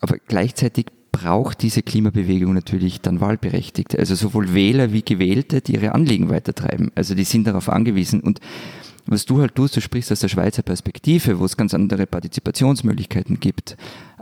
[0.00, 5.94] aber gleichzeitig braucht diese Klimabewegung natürlich dann Wahlberechtigte, also sowohl Wähler wie Gewählte, die ihre
[5.94, 6.92] Anliegen weitertreiben.
[6.94, 8.40] Also die sind darauf angewiesen und
[9.06, 13.40] was du halt tust, du sprichst aus der Schweizer Perspektive, wo es ganz andere Partizipationsmöglichkeiten
[13.40, 13.78] gibt.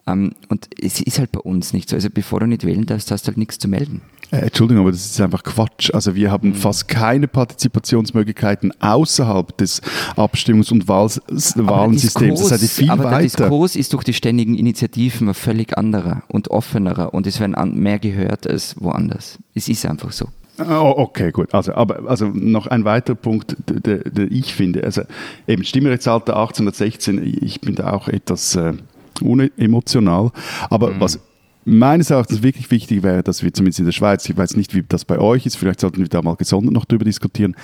[0.07, 1.97] Ähm, und es ist halt bei uns nicht so.
[1.97, 4.03] Also bevor du nicht wählen darfst, hast du halt nichts zu melden.
[4.31, 5.93] Äh, Entschuldigung, aber das ist einfach Quatsch.
[5.93, 6.55] Also wir haben mhm.
[6.55, 9.83] fast keine Partizipationsmöglichkeiten außerhalb des
[10.17, 12.41] Abstimmungs- und Wahl Wahlensystems.
[12.41, 13.19] Das heißt viel aber weiter.
[13.19, 17.81] der Diskurs ist durch die ständigen Initiativen ein völlig anderer und offenerer und es werden
[17.81, 19.39] mehr gehört als woanders.
[19.55, 20.27] Es ist einfach so.
[20.59, 21.53] Oh, okay, gut.
[21.53, 24.85] Also, aber, also noch ein weiterer Punkt, der, der ich finde.
[24.85, 25.03] Also
[25.47, 28.57] eben Stimmrechtsalter 1816, ich bin da auch etwas...
[28.57, 28.75] Äh,
[29.23, 30.31] unemotional.
[30.71, 31.01] Aber mhm.
[31.01, 31.21] was
[31.67, 34.85] meines Erachtens wirklich wichtig wäre, dass wir zumindest in der Schweiz, ich weiß nicht, wie
[34.89, 37.57] das bei euch ist, vielleicht sollten wir da mal gesondert noch darüber diskutieren,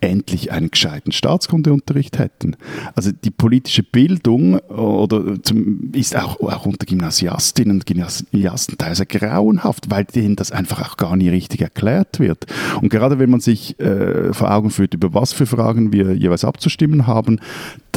[0.00, 2.56] endlich einen gescheiten Staatskundeunterricht hätten.
[2.94, 9.90] Also die politische Bildung oder zum, ist auch, auch unter Gymnasiastinnen und Gymnasiasten teilweise grauenhaft,
[9.90, 12.46] weil denen das einfach auch gar nie richtig erklärt wird.
[12.80, 16.46] Und gerade wenn man sich äh, vor Augen führt, über was für Fragen wir jeweils
[16.46, 17.40] abzustimmen haben,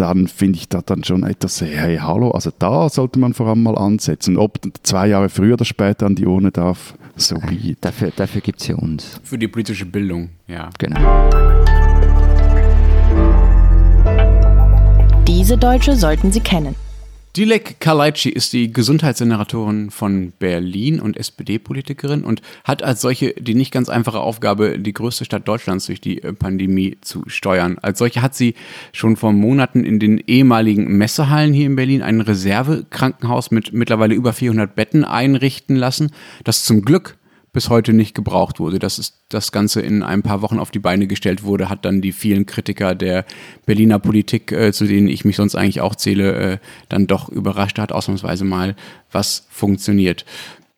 [0.04, 3.64] dann finde ich das dann schon etwas, hey, hallo, also da sollte man vor allem
[3.64, 4.38] mal ansetzen.
[4.38, 8.60] Ob zwei Jahre früher oder später an die Urne darf, so be Dafür, dafür gibt
[8.60, 9.22] es ja uns.
[9.24, 10.70] Für die politische Bildung, ja.
[10.78, 11.30] Genau.
[15.26, 16.76] Diese Deutsche sollten Sie kennen.
[17.36, 23.72] Dilek Kalaici ist die Gesundheitssenatorin von Berlin und SPD-Politikerin und hat als solche die nicht
[23.72, 27.80] ganz einfache Aufgabe, die größte Stadt Deutschlands durch die äh, Pandemie zu steuern.
[27.82, 28.54] Als solche hat sie
[28.92, 34.32] schon vor Monaten in den ehemaligen Messehallen hier in Berlin ein Reservekrankenhaus mit mittlerweile über
[34.32, 36.12] 400 Betten einrichten lassen,
[36.44, 37.18] das zum Glück
[37.54, 38.80] bis heute nicht gebraucht wurde.
[38.80, 42.02] Dass es, das Ganze in ein paar Wochen auf die Beine gestellt wurde, hat dann
[42.02, 43.26] die vielen Kritiker der
[43.66, 46.58] Berliner Politik, äh, zu denen ich mich sonst eigentlich auch zähle, äh,
[46.90, 48.76] dann doch überrascht hat, ausnahmsweise mal,
[49.12, 50.26] was funktioniert.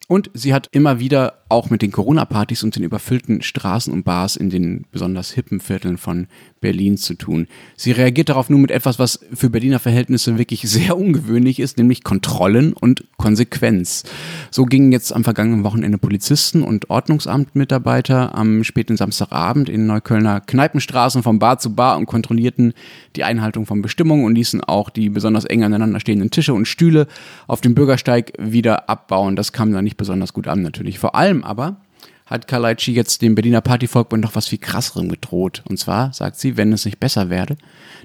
[0.07, 4.35] Und sie hat immer wieder auch mit den Corona-Partys und den überfüllten Straßen und Bars
[4.35, 6.27] in den besonders hippen Vierteln von
[6.59, 7.47] Berlin zu tun.
[7.75, 12.03] Sie reagiert darauf nun mit etwas, was für Berliner Verhältnisse wirklich sehr ungewöhnlich ist, nämlich
[12.03, 14.03] Kontrollen und Konsequenz.
[14.49, 21.21] So gingen jetzt am vergangenen Wochenende Polizisten und Ordnungsamtmitarbeiter am späten Samstagabend in Neuköllner Kneipenstraßen
[21.21, 22.73] von Bar zu Bar und kontrollierten
[23.15, 27.05] die Einhaltung von Bestimmungen und ließen auch die besonders eng aneinander stehenden Tische und Stühle
[27.45, 29.35] auf dem Bürgersteig wieder abbauen.
[29.35, 30.97] Das kam da nicht besonders gut an natürlich.
[30.97, 31.77] Vor allem aber
[32.25, 35.63] hat Kalaici jetzt dem Berliner Partyvolk noch was viel krasserem gedroht.
[35.69, 37.55] Und zwar sagt sie, wenn es nicht besser werde,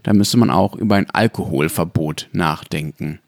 [0.02, 3.20] dann müsste man auch über ein Alkoholverbot nachdenken.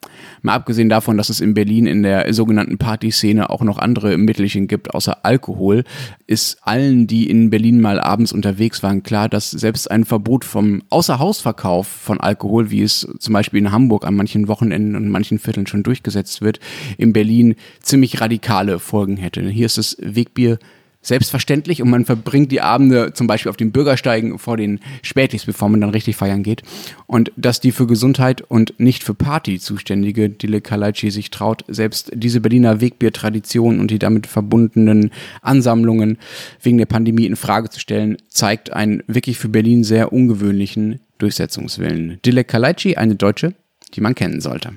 [0.43, 4.69] Mal abgesehen davon, dass es in Berlin in der sogenannten Partyszene auch noch andere Mittelchen
[4.69, 5.85] gibt, außer Alkohol,
[6.27, 10.83] ist allen, die in Berlin mal abends unterwegs waren, klar, dass selbst ein Verbot vom
[10.91, 15.67] Außerhausverkauf von Alkohol, wie es zum Beispiel in Hamburg an manchen Wochenenden und manchen Vierteln
[15.67, 16.61] schon durchgesetzt wird,
[16.99, 19.49] in Berlin ziemlich radikale Folgen hätte.
[19.49, 20.59] Hier ist das Wegbier
[21.03, 25.69] selbstverständlich und man verbringt die Abende zum Beispiel auf den Bürgersteigen vor den Spätis, bevor
[25.69, 26.63] man dann richtig feiern geht.
[27.07, 32.13] Und dass die für Gesundheit und nicht für Party zuständige Dile Kalaici sich traut, selbst
[32.15, 35.11] diese Berliner Wegbiertradition und die damit verbundenen
[35.43, 36.19] Ansammlungen
[36.63, 42.19] wegen der Pandemie in Frage zu stellen, zeigt einen wirklich für Berlin sehr ungewöhnlichen Durchsetzungswillen.
[42.25, 43.55] Dile Kalaici, eine Deutsche,
[43.95, 44.73] die man kennen sollte.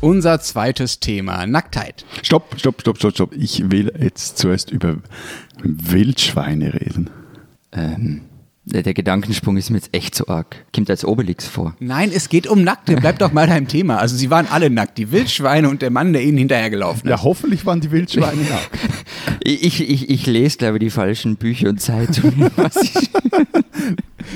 [0.00, 2.06] Unser zweites Thema, Nacktheit.
[2.22, 3.34] Stopp, stopp, stopp, stopp, stopp.
[3.36, 4.96] Ich will jetzt zuerst über
[5.62, 7.10] Wildschweine reden.
[7.72, 8.22] Ähm,
[8.72, 10.64] der, der, Gedankensprung ist mir jetzt echt so arg.
[10.74, 11.74] Kommt als Obelix vor.
[11.80, 12.96] Nein, es geht um Nackte.
[12.96, 13.98] Bleib doch mal beim Thema.
[13.98, 14.98] Also sie waren alle nackt.
[14.98, 17.10] Die Wildschweine und der Mann, der ihnen hinterhergelaufen ist.
[17.10, 18.70] Ja, hoffentlich waren die Wildschweine nackt.
[19.44, 22.50] ich, ich, ich lese, glaube ich, die falschen Bücher und Zeitungen.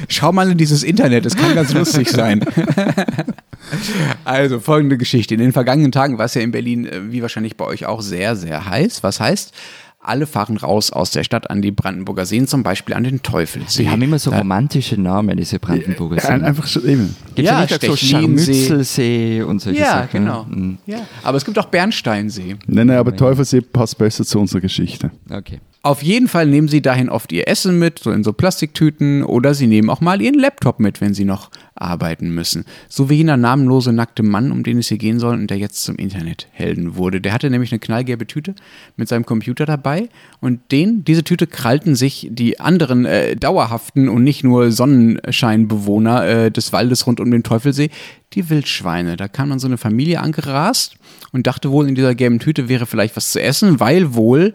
[0.08, 2.44] Schau mal in dieses Internet, es kann ganz lustig sein.
[4.24, 5.34] Also folgende Geschichte.
[5.34, 8.02] In den vergangenen Tagen war es ja in Berlin, äh, wie wahrscheinlich bei euch auch,
[8.02, 9.02] sehr, sehr heiß.
[9.02, 9.54] Was heißt,
[10.04, 13.84] alle fahren raus aus der Stadt an die Brandenburger Seen, zum Beispiel an den Teufelsee.
[13.84, 16.40] Die haben immer so romantische Namen, diese Brandenburger Seen.
[16.40, 17.16] Ja, einfach so eben.
[17.34, 20.24] Gibt ja, nicht so Scharmützelsee und solche ja, Sachen?
[20.24, 20.44] Genau.
[20.44, 20.78] Mhm.
[20.86, 22.56] Ja, Aber es gibt auch Bernsteinsee.
[22.66, 25.10] Nein, nein, aber Teufelsee passt besser zu unserer Geschichte.
[25.30, 25.60] Okay.
[25.84, 29.52] Auf jeden Fall nehmen sie dahin oft ihr Essen mit, so in so Plastiktüten, oder
[29.52, 32.64] sie nehmen auch mal ihren Laptop mit, wenn sie noch arbeiten müssen.
[32.88, 35.84] So wie jener namenlose nackte Mann, um den es hier gehen soll und der jetzt
[35.84, 37.20] zum Internethelden wurde.
[37.20, 38.54] Der hatte nämlich eine knallgelbe Tüte
[38.96, 40.08] mit seinem Computer dabei
[40.40, 46.50] und den, diese Tüte krallten sich die anderen äh, dauerhaften und nicht nur Sonnenscheinbewohner äh,
[46.50, 47.90] des Waldes rund um den Teufelsee,
[48.32, 49.18] die Wildschweine.
[49.18, 50.96] Da kam dann so eine Familie angerast
[51.32, 54.54] und dachte wohl, in dieser gelben Tüte wäre vielleicht was zu essen, weil wohl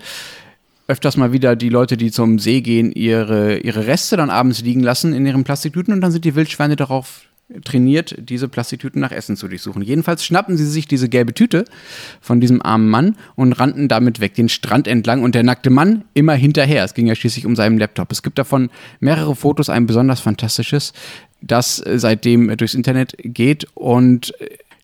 [0.90, 4.82] öfters mal wieder die Leute, die zum See gehen, ihre, ihre Reste dann abends liegen
[4.82, 7.22] lassen in ihren Plastiktüten und dann sind die Wildschweine darauf
[7.64, 9.82] trainiert, diese Plastiktüten nach Essen zu durchsuchen.
[9.82, 11.66] Jedenfalls schnappen sie sich diese gelbe Tüte
[12.22, 16.06] von diesem armen Mann und rannten damit weg den Strand entlang und der nackte Mann
[16.14, 16.84] immer hinterher.
[16.84, 18.12] Es ging ja schließlich um seinen Laptop.
[18.12, 20.94] Es gibt davon mehrere Fotos, ein besonders fantastisches,
[21.42, 24.34] das seitdem durchs Internet geht und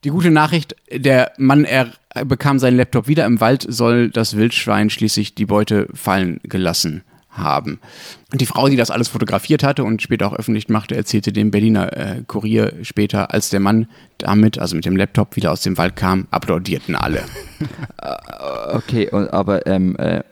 [0.03, 1.91] die gute Nachricht, der Mann er
[2.23, 3.25] bekam seinen Laptop wieder.
[3.25, 7.03] Im Wald soll das Wildschwein schließlich die Beute fallen gelassen
[7.37, 7.79] haben.
[8.31, 11.51] Und die Frau, die das alles fotografiert hatte und später auch öffentlich machte, erzählte dem
[11.51, 15.77] Berliner äh, Kurier später, als der Mann damit, also mit dem Laptop, wieder aus dem
[15.77, 17.23] Wald kam, applaudierten alle.
[18.73, 20.23] okay, aber ähm, äh,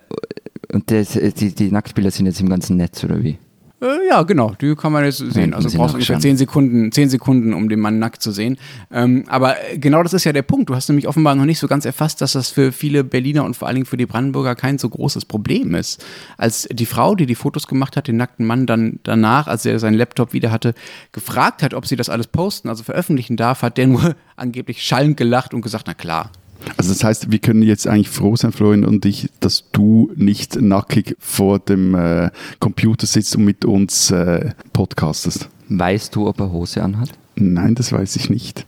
[0.71, 3.37] und das, die, die Nacktbilder sind jetzt im ganzen Netz, oder wie?
[3.83, 5.53] Äh, ja, genau, die kann man jetzt sehen.
[5.53, 8.57] Also du brauchst ungefähr zehn Sekunden, zehn Sekunden, um den Mann nackt zu sehen.
[8.91, 10.69] Ähm, aber genau das ist ja der Punkt.
[10.69, 13.57] Du hast nämlich offenbar noch nicht so ganz erfasst, dass das für viele Berliner und
[13.57, 16.03] vor allen Dingen für die Brandenburger kein so großes Problem ist.
[16.37, 19.77] Als die Frau, die die Fotos gemacht hat, den nackten Mann dann danach, als er
[19.79, 20.73] seinen Laptop wieder hatte,
[21.11, 25.17] gefragt hat, ob sie das alles posten, also veröffentlichen darf, hat der nur angeblich schallend
[25.17, 26.31] gelacht und gesagt, na klar,
[26.77, 30.59] also das heißt, wir können jetzt eigentlich froh sein, Florian und ich, dass du nicht
[30.61, 35.49] nackig vor dem äh, Computer sitzt und mit uns äh, podcastest.
[35.69, 37.09] Weißt du, ob er Hose anhat?
[37.35, 38.65] Nein, das weiß ich nicht.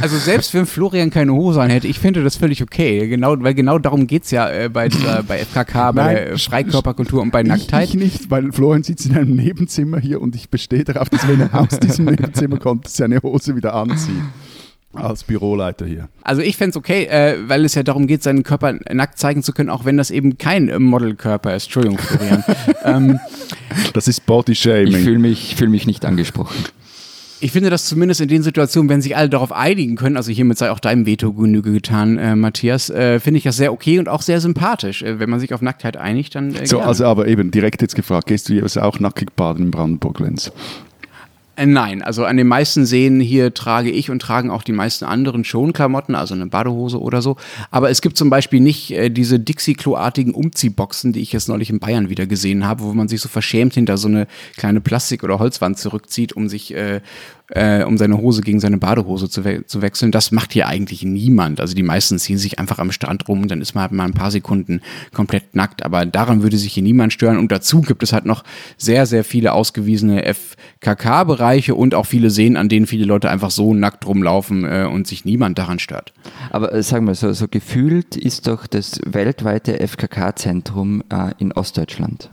[0.00, 3.08] Also selbst wenn Florian keine Hose an hätte, ich finde das völlig okay.
[3.08, 7.20] Genau, weil genau darum geht es ja äh, bei, dieser, bei FKK, bei Nein, Freikörperkultur
[7.20, 7.88] und bei Nacktheit.
[7.88, 11.40] Ich nicht, weil Florian sitzt in einem Nebenzimmer hier und ich bestehe darauf, dass wenn
[11.40, 14.22] er aus diesem Nebenzimmer kommt, seine Hose wieder anzieht.
[14.94, 16.08] Als Büroleiter hier.
[16.22, 19.42] Also ich fände es okay, äh, weil es ja darum geht, seinen Körper nackt zeigen
[19.42, 21.64] zu können, auch wenn das eben kein äh, Modelkörper ist.
[21.64, 22.44] Entschuldigung, Florian.
[22.84, 23.20] ähm,
[23.92, 24.86] das ist Body-Shaming.
[24.88, 26.56] Ich fühle mich, fühl mich nicht angesprochen.
[27.40, 30.58] Ich finde das zumindest in den Situationen, wenn sich alle darauf einigen können, also hiermit
[30.58, 34.08] sei auch deinem Veto Genüge getan, äh, Matthias, äh, finde ich das sehr okay und
[34.08, 35.02] auch sehr sympathisch.
[35.02, 36.54] Äh, wenn man sich auf Nacktheit einigt, dann.
[36.54, 36.88] Äh, so, gerne.
[36.88, 40.48] also aber eben direkt jetzt gefragt, gehst du jeweils auch nackig baden in Brandenburg-Lenz?
[40.48, 40.50] Äh,
[41.66, 45.44] nein, also an den meisten Seen hier trage ich und tragen auch die meisten anderen
[45.44, 47.36] schon Klamotten, also eine Badehose oder so.
[47.70, 51.80] Aber es gibt zum Beispiel nicht äh, diese Dixie-Klo-artigen Umziehboxen, die ich jetzt neulich in
[51.80, 55.38] Bayern wieder gesehen habe, wo man sich so verschämt hinter so eine kleine Plastik- oder
[55.38, 57.00] Holzwand zurückzieht, um sich äh,
[57.50, 60.12] äh, um seine Hose gegen seine Badehose zu, we zu wechseln.
[60.12, 61.60] Das macht hier eigentlich niemand.
[61.60, 64.04] Also die meisten ziehen sich einfach am Strand rum und dann ist man halt mal
[64.04, 64.80] ein paar Sekunden
[65.12, 65.84] komplett nackt.
[65.84, 67.38] Aber daran würde sich hier niemand stören.
[67.38, 68.44] Und dazu gibt es halt noch
[68.76, 73.72] sehr, sehr viele ausgewiesene FKK-Bereiche und auch viele Seen, an denen viele Leute einfach so
[73.72, 76.12] nackt rumlaufen äh, und sich niemand daran stört.
[76.50, 82.30] Aber äh, sagen wir so, so gefühlt ist doch das weltweite FKK-Zentrum äh, in Ostdeutschland.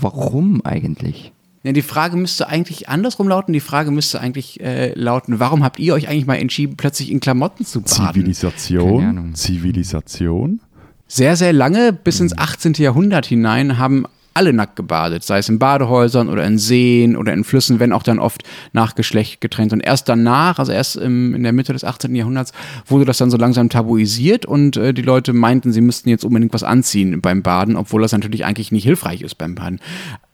[0.00, 1.32] Warum eigentlich?
[1.64, 3.52] Ja, die Frage müsste eigentlich andersrum lauten.
[3.52, 7.20] Die Frage müsste eigentlich äh, lauten, warum habt ihr euch eigentlich mal entschieden, plötzlich in
[7.20, 8.14] Klamotten zu baden?
[8.14, 9.34] Zivilisation.
[9.34, 10.60] Zivilisation.
[11.08, 12.74] Sehr, sehr lange, bis ins 18.
[12.74, 14.04] Jahrhundert hinein, haben
[14.38, 18.04] alle nackt gebadet, sei es in Badehäusern oder in Seen oder in Flüssen, wenn auch
[18.04, 19.72] dann oft nach Geschlecht getrennt.
[19.72, 22.14] Und erst danach, also erst im, in der Mitte des 18.
[22.14, 22.52] Jahrhunderts,
[22.86, 26.54] wurde das dann so langsam tabuisiert und äh, die Leute meinten, sie müssten jetzt unbedingt
[26.54, 29.80] was anziehen beim Baden, obwohl das natürlich eigentlich nicht hilfreich ist beim Baden.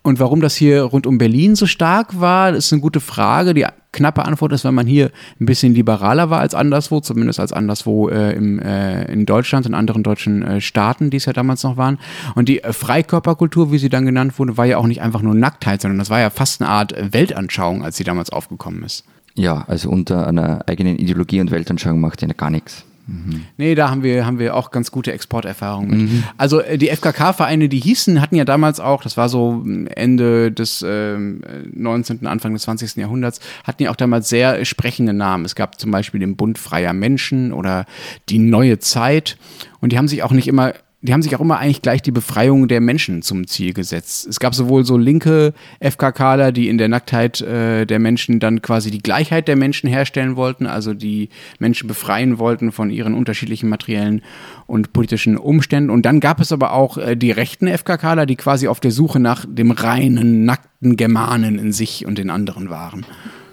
[0.07, 3.55] Und warum das hier rund um Berlin so stark war, ist eine gute Frage.
[3.55, 7.55] Die knappe Antwort ist, weil man hier ein bisschen liberaler war als anderswo, zumindest als
[7.55, 11.63] anderswo äh, im, äh, in Deutschland, in anderen deutschen äh, Staaten, die es ja damals
[11.63, 11.99] noch waren.
[12.35, 15.35] Und die äh, Freikörperkultur, wie sie dann genannt wurde, war ja auch nicht einfach nur
[15.35, 19.07] Nacktheit, sondern das war ja fast eine Art Weltanschauung, als sie damals aufgekommen ist.
[19.37, 22.85] Ja, also unter einer eigenen Ideologie und Weltanschauung macht ja gar nichts.
[23.07, 23.43] Mhm.
[23.59, 26.11] Nee, da haben wir, haben wir auch ganz gute Exporterfahrungen mit.
[26.11, 26.25] Mhm.
[26.39, 29.65] Also äh, die FKK-Vereine, die hießen, hatten ja damals auch, das war so
[29.95, 32.97] Ende des äh, 19., Anfang des 20.
[32.97, 35.45] Jahrhunderts, hatten ja auch damals sehr sprechende Namen.
[35.45, 37.85] Es gab zum Beispiel den Bund freier Menschen oder
[38.29, 39.37] die Neue Zeit.
[39.81, 40.73] Und die haben sich auch nicht immer
[41.05, 44.27] die haben sich auch immer eigentlich gleich die Befreiung der Menschen zum Ziel gesetzt.
[44.27, 48.91] Es gab sowohl so linke FKKler, die in der Nacktheit äh, der Menschen dann quasi
[48.91, 54.23] die Gleichheit der Menschen herstellen wollten, also die Menschen befreien wollten von ihren unterschiedlichen materiellen
[54.67, 55.91] und politischen Umständen.
[55.91, 59.21] Und dann gab es aber auch äh, die rechten FKKler, die quasi auf der Suche
[59.21, 63.05] nach dem reinen, nackten Germanen in sich und den anderen waren.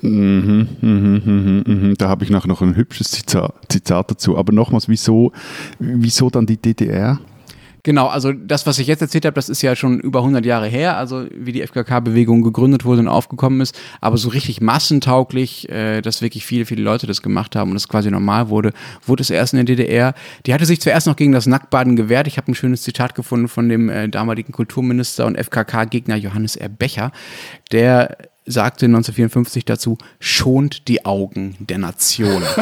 [0.02, 1.96] Mhm, mhm, mhm, mhm.
[1.98, 4.38] Da habe ich noch ein hübsches Zitat, Zitat dazu.
[4.38, 5.34] Aber nochmals, wieso,
[5.80, 7.20] wieso dann die DDR?
[7.84, 10.68] Genau, also das, was ich jetzt erzählt habe, das ist ja schon über 100 Jahre
[10.68, 13.78] her, also wie die FKK-Bewegung gegründet wurde und aufgekommen ist.
[14.02, 17.88] Aber so richtig massentauglich, äh, dass wirklich viele, viele Leute das gemacht haben und es
[17.88, 18.74] quasi normal wurde,
[19.06, 20.14] wurde es erst in der DDR.
[20.46, 22.28] Die hatte sich zuerst noch gegen das Nacktbaden gewehrt.
[22.28, 26.70] Ich habe ein schönes Zitat gefunden von dem äh, damaligen Kulturminister und FKK-Gegner Johannes R.
[26.70, 27.12] Becher,
[27.72, 32.44] der sagte 1954 dazu, schont die Augen der Nation.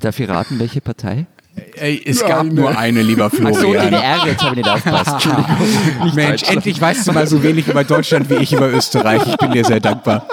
[0.00, 1.26] Darf ich raten, welche Partei?
[1.74, 3.54] Ey, es gab nur eine, lieber Florian.
[3.54, 5.12] Ach so, DDR, jetzt habe ich nicht aufgepasst.
[5.12, 6.14] Entschuldigung.
[6.14, 9.22] Mensch, endlich weißt du mal so wenig über Deutschland wie ich über Österreich.
[9.26, 10.26] Ich bin dir sehr dankbar.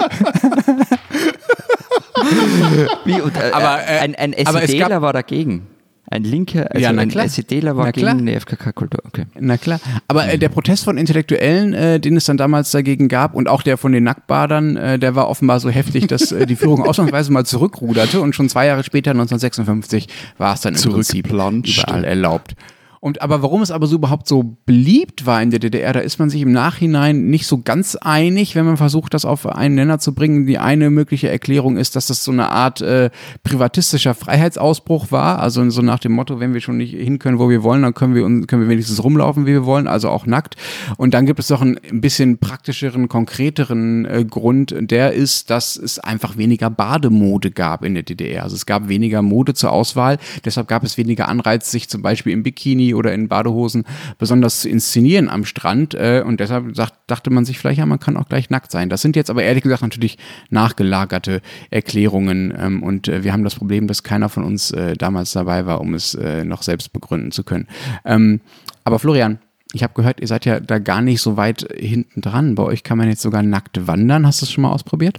[3.04, 5.66] Wie, und, äh, Aber, äh, ein, ein es SEDler war dagegen.
[6.12, 7.28] Ein Linker, also Ja, ein klar.
[7.28, 8.14] SEDler war Na klar.
[8.14, 9.00] gegen die FKK-Kultur.
[9.06, 9.26] Okay.
[9.38, 9.78] Na klar.
[10.08, 13.62] Aber äh, der Protest von Intellektuellen, äh, den es dann damals dagegen gab und auch
[13.62, 17.30] der von den Nacktbadern, äh, der war offenbar so heftig, dass äh, die Führung ausnahmsweise
[17.32, 22.56] mal zurückruderte und schon zwei Jahre später, 1956, war es dann im Prinzip überall erlaubt.
[23.02, 26.18] Und aber warum es aber so überhaupt so beliebt war in der DDR, da ist
[26.18, 29.98] man sich im Nachhinein nicht so ganz einig, wenn man versucht, das auf einen Nenner
[29.98, 30.46] zu bringen.
[30.46, 33.08] Die eine mögliche Erklärung ist, dass das so eine Art äh,
[33.42, 37.48] privatistischer Freiheitsausbruch war, also so nach dem Motto, wenn wir schon nicht hin können, wo
[37.48, 40.26] wir wollen, dann können wir uns, können wir wenigstens rumlaufen, wie wir wollen, also auch
[40.26, 40.56] nackt.
[40.98, 45.76] Und dann gibt es doch einen ein bisschen praktischeren, konkreteren äh, Grund, der ist, dass
[45.76, 48.42] es einfach weniger Bademode gab in der DDR.
[48.42, 52.34] Also es gab weniger Mode zur Auswahl, deshalb gab es weniger Anreiz, sich zum Beispiel
[52.34, 53.84] im Bikini oder in Badehosen
[54.18, 55.94] besonders zu inszenieren am Strand.
[55.94, 58.88] Äh, und deshalb sagt, dachte man sich vielleicht, ja, man kann auch gleich nackt sein.
[58.88, 60.18] Das sind jetzt aber ehrlich gesagt natürlich
[60.50, 62.54] nachgelagerte Erklärungen.
[62.58, 65.80] Ähm, und äh, wir haben das Problem, dass keiner von uns äh, damals dabei war,
[65.80, 67.66] um es noch selbst begründen zu können.
[68.04, 68.40] Ähm,
[68.84, 69.38] aber Florian,
[69.72, 72.54] ich habe gehört, ihr seid ja da gar nicht so weit hinten dran.
[72.54, 74.26] Bei euch kann man jetzt sogar nackt wandern.
[74.26, 75.18] Hast du es schon mal ausprobiert?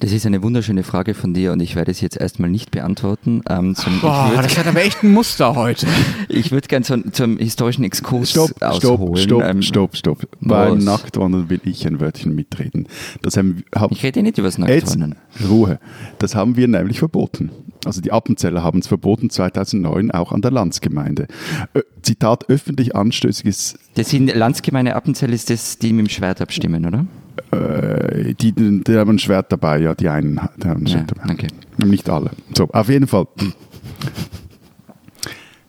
[0.00, 3.42] Das ist eine wunderschöne Frage von dir und ich werde es jetzt erstmal nicht beantworten.
[3.48, 5.86] Ähm, Boah, ich würde das hat aber echt ein Muster heute.
[6.28, 9.16] ich würd gerne zum, zum historischen Exkurs Stopp, stopp, ausholen.
[9.16, 10.28] stopp, Ähm, stopp, stopp.
[10.40, 10.84] Beim was?
[10.84, 12.86] Nacktwandern will ich ein Wörtchen mitreden.
[13.22, 15.16] Das haben, haben, Ich rede nicht über das Jetzt, Nacktwandern.
[15.48, 15.78] Ruhe.
[16.18, 17.50] Das haben wir nämlich verboten.
[17.84, 21.26] Also die Appenzeller haben es verboten 2009 auch an der Landsgemeinde.
[21.74, 26.84] Ö, Zitat öffentlich anstößiges, Das sind Landsgemeine Appenzell ist das, die mit dem Schwert abstimmen,
[26.86, 27.06] oder?
[27.50, 31.12] Äh, die, die haben ein Schwert dabei, ja, die einen die haben ein Ja, Schwert
[31.16, 31.32] dabei.
[31.32, 31.46] okay.
[31.78, 32.30] Nicht alle.
[32.56, 33.26] So, auf jeden Fall.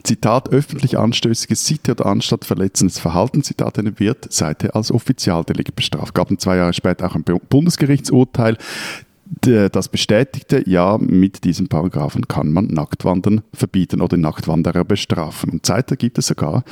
[0.04, 6.13] Zitat öffentlich anstößiges Sitte oder Anstatt verletzendes Verhalten, Zitat Ende, wird seither als Offizialdelikt bestraft.
[6.13, 8.58] Gab zwei Jahre später auch ein Bu- Bundesgerichtsurteil,
[9.41, 15.50] das bestätigte, ja, mit diesem Paragraphen kann man Nacktwandern verbieten oder Nacktwanderer bestrafen.
[15.50, 16.63] Und seither gibt es sogar,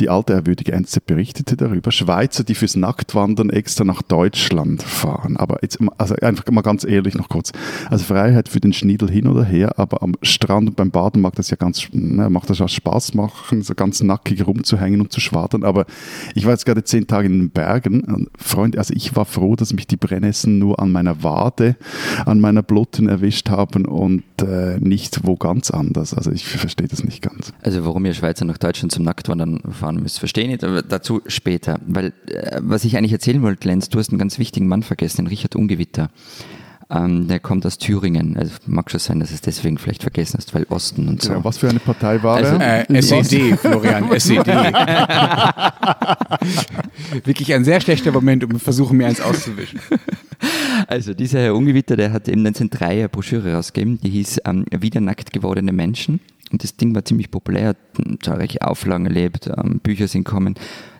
[0.00, 5.36] die alte ehrwürdige NZZ berichtete darüber, Schweizer, die fürs Nacktwandern extra nach Deutschland fahren.
[5.36, 7.52] Aber jetzt, also einfach mal ganz ehrlich noch kurz.
[7.90, 11.34] Also Freiheit für den Schniedel hin oder her, aber am Strand und beim Baden mag
[11.36, 15.20] das ja ganz, ne, macht das ja Spaß machen, so ganz nackig rumzuhängen und zu
[15.20, 15.64] schwadern.
[15.64, 15.86] Aber
[16.34, 18.00] ich war jetzt gerade zehn Tage in den Bergen.
[18.02, 21.76] Und Freunde, also ich war froh, dass mich die Brennnesseln nur an meiner Wade,
[22.24, 26.14] an meiner Blutten erwischt haben und äh, nicht wo ganz anders.
[26.14, 27.52] Also ich verstehe das nicht ganz.
[27.62, 31.20] Also warum ihr Schweizer nach Deutschland zum Nacktwandern fahren müsst, verstehe ich nicht, aber dazu
[31.26, 31.80] später.
[31.86, 35.18] Weil, äh, was ich eigentlich erzählen wollte, Lenz, du hast einen ganz wichtigen Mann vergessen,
[35.24, 36.10] den Richard Ungewitter.
[36.88, 38.36] Ähm, der kommt aus Thüringen.
[38.36, 41.32] Also mag schon sein, dass du es deswegen vielleicht vergessen hast, weil Osten und so.
[41.32, 42.88] Ja, was für eine Partei war Also, er?
[42.88, 44.46] Äh, SED, Florian, SED.
[47.24, 49.80] Wirklich ein sehr schlechter Moment, um versuchen, mir eins auszuwischen.
[50.86, 55.00] Also dieser Herr Ungewitter, der hat eben 1903 eine Broschüre rausgegeben, die hieß ähm, Wieder
[55.00, 56.20] nackt gewordene Menschen.
[56.52, 57.76] Und das Ding war ziemlich populär, hat
[58.22, 60.54] zahlreiche Auflagen erlebt, ähm, Bücher sind kommen.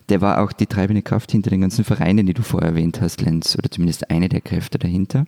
[0.08, 3.22] Der war auch die treibende Kraft hinter den ganzen Vereinen, die du vorher erwähnt hast,
[3.22, 5.26] Lenz, oder zumindest eine der Kräfte dahinter.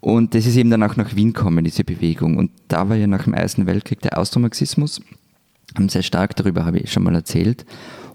[0.00, 2.36] Und das ist eben dann auch nach Wien gekommen, diese Bewegung.
[2.36, 5.00] Und da war ja nach dem Ersten Weltkrieg der Austromarxismus
[5.76, 7.64] ähm, sehr stark, darüber habe ich schon mal erzählt.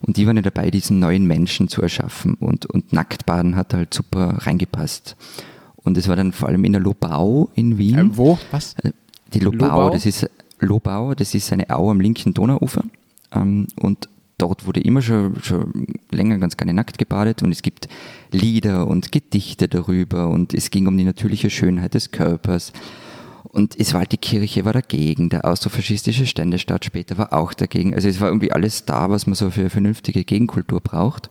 [0.05, 2.35] Und die waren ja dabei, diesen neuen Menschen zu erschaffen.
[2.35, 5.15] Und, und Nacktbaden hat halt super reingepasst.
[5.77, 7.97] Und es war dann vor allem in der Lobau in Wien.
[7.97, 8.37] Äh, wo?
[8.51, 8.75] Was?
[8.83, 8.91] Äh,
[9.33, 9.89] Die Lobau, Lobau?
[9.91, 12.83] das ist Lobau, das ist eine Au am linken Donauufer.
[13.33, 17.87] Ähm, und dort wurde immer schon, schon länger ganz gerne nackt gebadet und es gibt
[18.31, 22.73] Lieder und Gedichte darüber und es ging um die natürliche Schönheit des Körpers.
[23.53, 27.93] Und es war halt, die Kirche war dagegen, der austrofaschistische Ständestaat später war auch dagegen.
[27.93, 31.29] Also es war irgendwie alles da, was man so für vernünftige Gegenkultur braucht.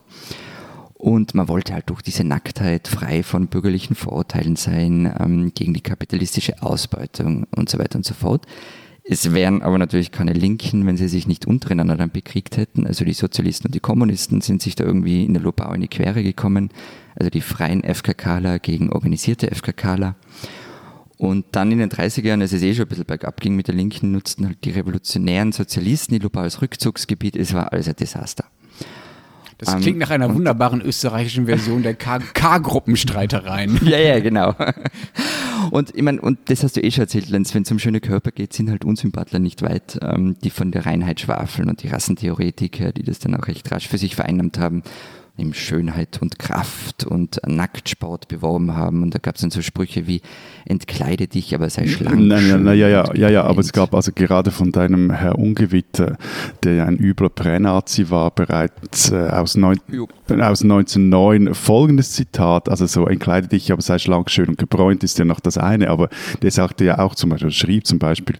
[0.93, 5.81] Und man wollte halt durch diese Nacktheit frei von bürgerlichen Vorurteilen sein, ähm, gegen die
[5.81, 8.45] kapitalistische Ausbeutung und so weiter und so fort.
[9.03, 12.87] Es wären aber natürlich keine Linken, wenn sie sich nicht untereinander dann bekriegt hätten.
[12.87, 15.89] Also die Sozialisten und die Kommunisten sind sich da irgendwie in der Lobau in die
[15.89, 16.69] Quere gekommen.
[17.15, 20.15] Also die freien FKKler gegen organisierte FKKler.
[21.23, 23.69] Und dann in den 30er Jahren, als es eh schon ein bisschen bergab ging mit
[23.69, 27.37] der Linken, nutzten halt die revolutionären Sozialisten Ilupa als Rückzugsgebiet.
[27.37, 28.43] Es war alles ein Desaster.
[29.57, 31.93] Das klingt nach einer wunderbaren österreichischen Version der
[32.33, 33.79] K-Gruppenstreitereien.
[33.85, 34.53] ja, ja, genau.
[35.71, 38.01] Und ich meine, und das hast du eh schon erzählt, Lenz, wenn es um schöne
[38.01, 41.87] Körper geht, sind halt Unsympathler nicht weit, ähm, die von der Reinheit schwafeln und die
[41.87, 44.83] Rassentheoretiker, die das dann auch recht rasch für sich vereinnahmt haben
[45.35, 49.01] ihm Schönheit und Kraft und Nacktsport beworben haben.
[49.01, 50.21] Und da gab es dann so Sprüche wie,
[50.65, 52.19] entkleide dich, aber sei schlank.
[52.19, 55.39] Nein, nein, nein, ja, ja, ja, ja, aber es gab also gerade von deinem Herr
[55.39, 56.17] Ungewitter,
[56.61, 59.79] der ja ein übler Pränazi war, bereits äh, aus, neun,
[60.29, 65.17] aus 1909 folgendes Zitat, also so, entkleide dich, aber sei schlank, schön und gebräunt ist
[65.17, 66.09] ja noch das eine, aber
[66.43, 68.35] der sagte ja auch zum Beispiel, schrieb zum Beispiel,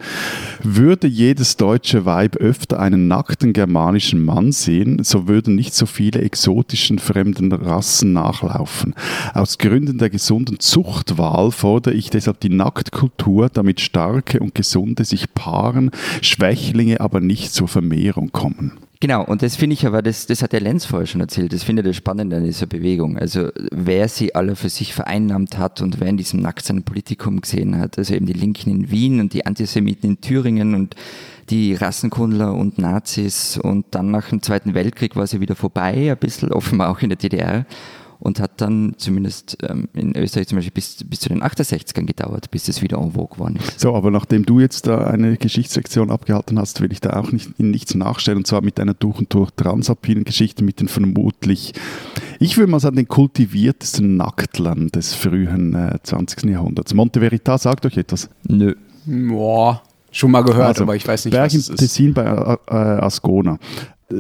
[0.61, 6.21] würde jedes deutsche Weib öfter einen nackten germanischen Mann sehen, so würden nicht so viele
[6.21, 8.93] exotische exotischen fremden Rassen nachlaufen.
[9.34, 15.34] Aus Gründen der gesunden Zuchtwahl fordere ich deshalb die Nacktkultur, damit Starke und Gesunde sich
[15.34, 18.82] paaren, Schwächlinge aber nicht zur Vermehrung kommen.
[19.04, 21.64] Genau, und das finde ich aber, das, das hat der Lenz vorher schon erzählt, das
[21.64, 23.18] finde ich das Spannende an dieser Bewegung.
[23.18, 27.41] Also wer sie alle für sich vereinnahmt hat und wer in diesem Nackt sein Politikum
[27.41, 30.95] gesehen hat, also eben die Linken in Wien und die Antisemiten in Thüringen und
[31.49, 36.18] die Rassenkundler und Nazis und dann nach dem Zweiten Weltkrieg war sie wieder vorbei, ein
[36.18, 37.66] bisschen offenbar auch in der DDR
[38.24, 42.51] und hat dann zumindest ähm, in Österreich zum Beispiel bis, bis zu den 68ern gedauert,
[42.51, 43.82] bis es wieder en vogue geworden ist.
[43.82, 47.49] So, aber nachdem du jetzt da eine Geschichtslektion abgehalten hast, will ich da auch nicht,
[47.57, 51.74] in nichts nachstellen, und zwar mit einer durch und durch transalpinen Geschichte mit den vermutlich,
[52.39, 56.45] ich würde mal sagen, den kultiviertesten Nacktlern des frühen äh, 20.
[56.45, 56.93] Jahrhunderts.
[56.93, 58.30] Monte Veritas sagt euch etwas?
[58.47, 58.74] Nö.
[59.05, 59.82] Boah.
[60.11, 62.74] Schon mal gehört, also, aber ich weiß nicht, Berg was im Tessin bei äh, äh,
[63.01, 63.57] Ascona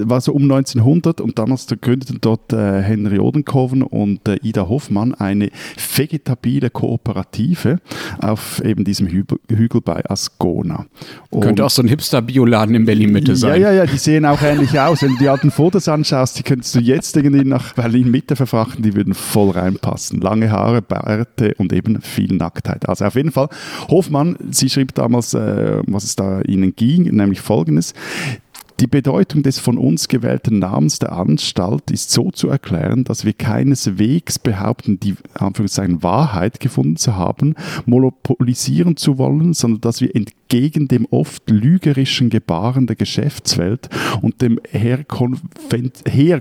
[0.09, 5.13] war so um 1900 und damals gründeten dort äh, Henry Odenkoven und äh, Ida Hoffmann
[5.13, 5.49] eine
[5.95, 7.79] vegetabile Kooperative
[8.19, 10.85] auf eben diesem Hügel, Hügel bei Ascona.
[11.29, 13.61] Und Könnte auch so ein Hipster-Bioladen in Berlin-Mitte sein.
[13.61, 15.01] Ja, ja, ja, die sehen auch ähnlich aus.
[15.01, 18.95] Wenn du die alten Fotos anschaust, die könntest du jetzt irgendwie nach Berlin-Mitte verfrachten, die
[18.95, 20.21] würden voll reinpassen.
[20.21, 22.87] Lange Haare, Bärte und eben viel Nacktheit.
[22.87, 23.49] Also auf jeden Fall,
[23.89, 27.93] Hoffmann, sie schrieb damals, äh, was es da ihnen ging, nämlich folgendes.
[28.83, 33.31] Die Bedeutung des von uns gewählten Namens der Anstalt ist so zu erklären, dass wir
[33.31, 37.55] keineswegs behaupten, die Anführungszeichen Wahrheit gefunden zu haben,
[37.85, 43.89] monopolisieren zu wollen, sondern dass wir entgegen dem oft lügerischen Gebaren der Geschäftswelt
[44.21, 45.03] und dem Heer,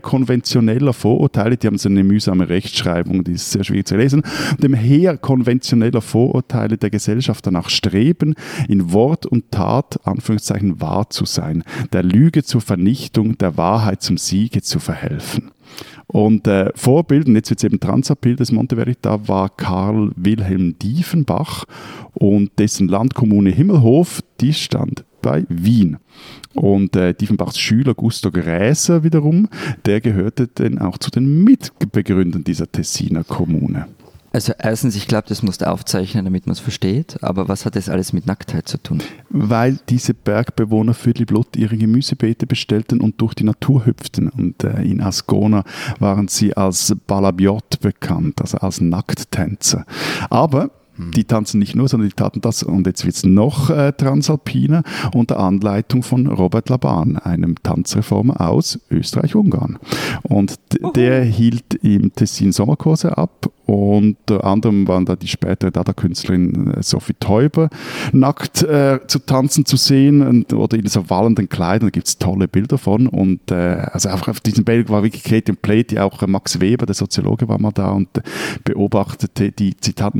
[0.00, 4.22] konventioneller Vorurteile, die haben so eine mühsame Rechtschreibung, die ist sehr schwierig zu lesen,
[4.58, 8.34] dem Heer konventioneller Vorurteile der Gesellschaft danach streben,
[8.68, 11.62] in Wort und Tat, Anführungszeichen, wahr zu sein,
[11.92, 15.50] der Lüge Lüge zur Vernichtung, der Wahrheit zum Siege zu verhelfen.
[16.06, 21.64] Und äh, Vorbild, und jetzt wird es eben Transapil des Monteverita, war Karl Wilhelm Diefenbach
[22.14, 25.98] und dessen Landkommune Himmelhof, die stand bei Wien.
[26.54, 29.48] Und äh, Diefenbachs Schüler Gusto Gräser wiederum,
[29.84, 33.88] der gehörte dann auch zu den Mitbegründern dieser Tessiner Kommune.
[34.32, 37.22] Also erstens, ich glaube, das musst du aufzeichnen, damit man es versteht.
[37.22, 39.02] Aber was hat das alles mit Nacktheit zu tun?
[39.28, 44.28] Weil diese Bergbewohner für die Blut ihre Gemüsebeete bestellten und durch die Natur hüpften.
[44.28, 45.64] Und äh, in Ascona
[45.98, 49.84] waren sie als Balabiot bekannt, also als Nackttänzer.
[50.30, 53.92] Aber die tanzen nicht nur, sondern die taten das, und jetzt wird es noch äh,
[53.92, 54.82] transalpiner,
[55.14, 59.78] unter Anleitung von Robert Laban, einem Tanzreformer aus Österreich-Ungarn.
[60.22, 60.58] Und
[60.94, 67.14] der hielt im Tessin Sommerkurse ab unter anderem waren da die spätere Dada-Künstlerin äh, Sophie
[67.18, 67.70] Teuber
[68.12, 71.86] nackt äh, zu tanzen zu sehen und, oder in so wallenden Kleidern.
[71.86, 73.06] Da gibt es tolle Bilder von.
[73.06, 76.86] Und äh, also einfach auf diesem Bild war wirklich Kate Plate, auch äh, Max Weber,
[76.86, 78.08] der Soziologe, war mal da und
[78.64, 80.16] beobachtete die Zitat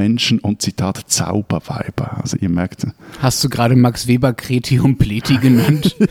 [0.00, 2.18] Naturmenschen und Zitat Zauberweiber.
[2.22, 2.86] Also ihr merkt.
[3.20, 5.94] Hast du gerade Max Weber Kreti und Pleti genannt?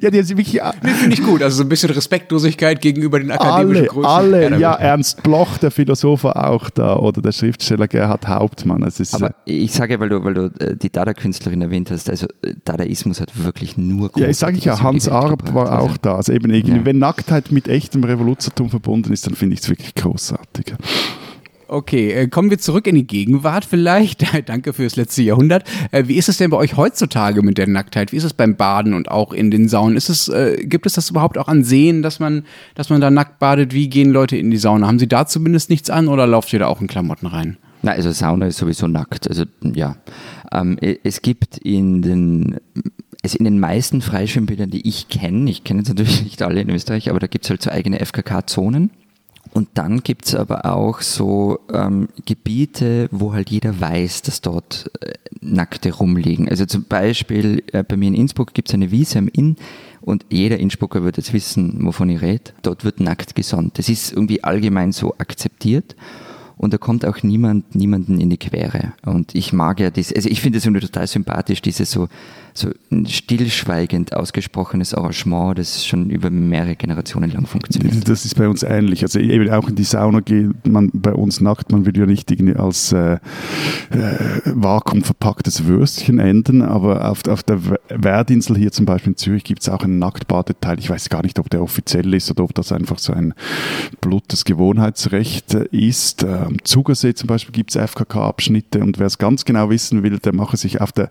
[0.00, 0.60] ja, die sind wirklich.
[0.82, 1.42] Nee, finde ich gut.
[1.42, 4.10] Also so ein bisschen Respektlosigkeit gegenüber den akademischen alle, Größen.
[4.10, 8.82] Alle, ja, Ernst Bloch, der Philosoph, war auch da oder der Schriftsteller Gerhard Hauptmann.
[8.82, 12.10] Es ist, Aber äh, ich sage, weil du, weil du äh, die Dada-Künstlerin erwähnt hast,
[12.10, 15.96] also äh, Dadaismus hat wirklich nur Ja, ich sage ja, Hans Arp war also, auch
[15.98, 16.16] da.
[16.16, 16.84] Also eben irgendwie, ja.
[16.84, 20.74] wenn Nacktheit mit echtem Revolutiontum verbunden ist, dann finde ich es wirklich großartig.
[21.70, 24.24] Okay, äh, kommen wir zurück in die Gegenwart vielleicht.
[24.48, 25.64] Danke fürs letzte Jahrhundert.
[25.92, 28.10] Äh, wie ist es denn bei euch heutzutage mit der Nacktheit?
[28.10, 29.94] Wie ist es beim Baden und auch in den Saunen?
[29.94, 33.10] Ist es, äh, gibt es das überhaupt auch an Seen, dass man, dass man da
[33.10, 33.74] nackt badet?
[33.74, 34.86] Wie gehen Leute in die Sauna?
[34.86, 37.58] Haben sie da zumindest nichts an oder lauft ihr da auch in Klamotten rein?
[37.82, 39.28] Na, also Sauna ist sowieso nackt.
[39.28, 39.96] Also ja,
[40.50, 42.56] ähm, es gibt in den
[43.22, 46.70] also in den meisten Freischwimmbädern, die ich kenne, ich kenne jetzt natürlich nicht alle in
[46.70, 48.90] Österreich, aber da gibt es halt so eigene FKK-Zonen.
[49.52, 54.90] Und dann gibt es aber auch so ähm, Gebiete, wo halt jeder weiß, dass dort
[55.00, 56.48] äh, Nackte rumliegen.
[56.48, 59.56] Also zum Beispiel äh, bei mir in Innsbruck gibt es eine Wiese am Inn
[60.00, 62.52] und jeder Innsbrucker wird jetzt wissen, wovon ich rede.
[62.62, 63.78] Dort wird nackt gesonnt.
[63.78, 65.96] Das ist irgendwie allgemein so akzeptiert
[66.58, 68.92] und da kommt auch niemand, niemanden in die Quere.
[69.06, 72.08] Und ich mag ja das, also ich finde es irgendwie total sympathisch, dieses so,
[72.58, 72.70] so
[73.06, 78.08] stillschweigend ausgesprochenes Arrangement, das schon über mehrere Generationen lang funktioniert.
[78.08, 79.02] Das ist bei uns ähnlich.
[79.02, 82.30] Also eben auch in die Sauna geht man bei uns nackt, man will ja nicht
[82.30, 83.18] irgendwie als äh, äh,
[84.44, 89.62] Vakuum verpacktes Würstchen enden, aber auf, auf der Werdinsel hier zum Beispiel in Zürich gibt
[89.62, 90.78] es auch einen Nacktbadeteil.
[90.78, 93.34] Ich weiß gar nicht, ob der offiziell ist oder ob das einfach so ein
[94.00, 96.24] blutes Gewohnheitsrecht ist.
[96.24, 100.34] Am Zugersee zum Beispiel gibt es FKK-Abschnitte und wer es ganz genau wissen will, der
[100.34, 101.08] mache sich auf der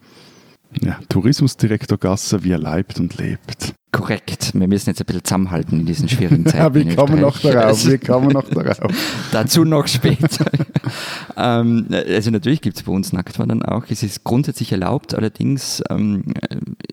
[0.80, 3.74] Ja, Tourismusdirektor Gasser, wie er leibt und lebt.
[3.92, 4.52] Korrekt.
[4.52, 6.58] Wir müssen jetzt ein bisschen zusammenhalten in diesen schwierigen Zeiten.
[6.58, 7.86] ja, wie kommen noch darauf?
[7.86, 8.92] Wie kommen noch darauf?
[9.32, 10.44] Dazu noch später.
[11.36, 13.84] ähm, also natürlich gibt es bei uns Nacktwandern auch.
[13.88, 16.24] Es ist grundsätzlich erlaubt, allerdings ähm,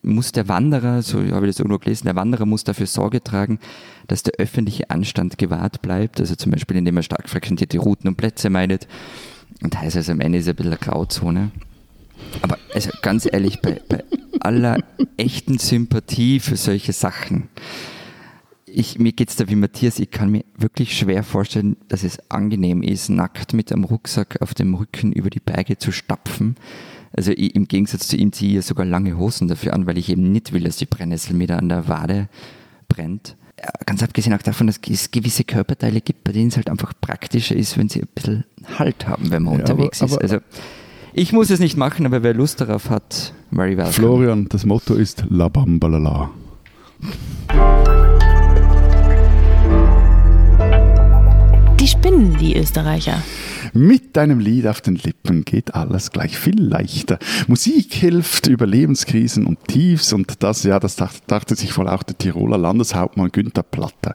[0.02, 3.60] muss der Wanderer, so habe ich das irgendwo gelesen, der Wanderer muss dafür Sorge tragen,
[4.08, 6.22] dass der öffentliche Anstand gewahrt bleibt.
[6.22, 8.88] Also zum Beispiel, indem er stark frequentierte Routen und Plätze meidet.
[9.62, 11.52] Und heißt also am Ende ist es ein bisschen eine Grauzone.
[12.42, 14.04] Aber also ganz ehrlich, bei, bei
[14.40, 14.78] aller
[15.18, 17.50] echten Sympathie für solche Sachen,
[18.66, 22.20] ich, mir geht es da wie Matthias, ich kann mir wirklich schwer vorstellen, dass es
[22.32, 26.56] angenehm ist, nackt mit einem Rucksack auf dem Rücken über die Berge zu stapfen.
[27.16, 30.10] Also ich, im Gegensatz zu ihm ziehe ich sogar lange Hosen dafür an, weil ich
[30.10, 32.30] eben nicht will, dass die Brennnessel mir da an der Wade
[32.88, 33.38] brennt.
[33.86, 37.56] Ganz abgesehen auch davon, dass es gewisse Körperteile gibt, bei denen es halt einfach praktischer
[37.56, 38.46] ist, wenn sie ein bisschen
[38.80, 40.22] Halt haben, wenn man ja, unterwegs aber, ist.
[40.22, 40.38] also
[41.14, 43.94] ich muss es nicht machen, aber wer Lust darauf hat, very welcome.
[43.94, 46.32] Florian, das Motto ist La Bambalala.
[51.80, 53.22] Die spinnen, die Österreicher.
[53.76, 57.18] Mit deinem Lied auf den Lippen geht alles gleich viel leichter.
[57.48, 62.16] Musik hilft über Lebenskrisen und Tiefs und das, ja, das dachte sich wohl auch der
[62.16, 64.14] Tiroler Landeshauptmann Günther Platter.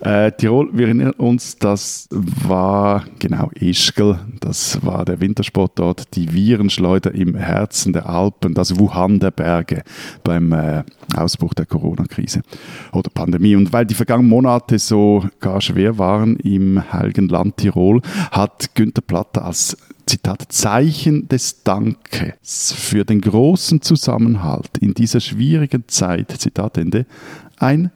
[0.00, 7.14] Äh, Tirol, wir erinnern uns, das war genau Ischgl, das war der Wintersportort, die Virenschleuder
[7.14, 9.84] im Herzen der Alpen, das Wuhan der Berge
[10.22, 10.84] beim äh,
[11.16, 12.42] Ausbruch der Corona-Krise
[12.92, 13.56] oder Pandemie.
[13.56, 18.97] Und weil die vergangenen Monate so gar schwer waren im heiligen Land Tirol, hat Günther
[19.02, 19.76] Platter als
[20.06, 27.06] Zitat, Zeichen des Dankes für den großen Zusammenhalt in dieser schwierigen Zeit, Zitat Ende,
[27.58, 27.90] ein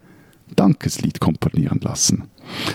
[0.54, 2.24] Dankeslied komponieren lassen.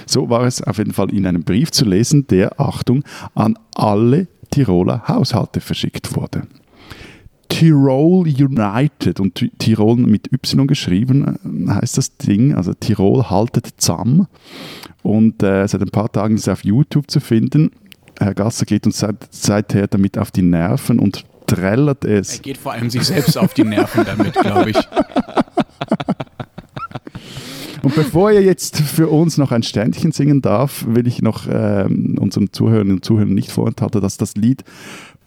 [0.06, 3.04] So war es auf jeden Fall in einem Brief zu lesen, der, Achtung,
[3.36, 6.48] an alle Tiroler Haushalte verschickt wurde.
[7.50, 14.28] Tirol United und Tirol mit Y geschrieben heißt das Ding, also Tirol haltet zusammen
[15.02, 17.72] und äh, seit ein paar Tagen ist es auf YouTube zu finden.
[18.20, 22.36] Herr Gasser geht uns seit, seither damit auf die Nerven und trällert es.
[22.36, 24.78] Er geht vor allem sich selbst auf die Nerven damit, glaube ich.
[27.84, 32.18] Und bevor ihr jetzt für uns noch ein Ständchen singen darf, will ich noch ähm,
[32.20, 34.66] unseren Zuhörern und Zuhörern nicht vorenthalten, dass das Lied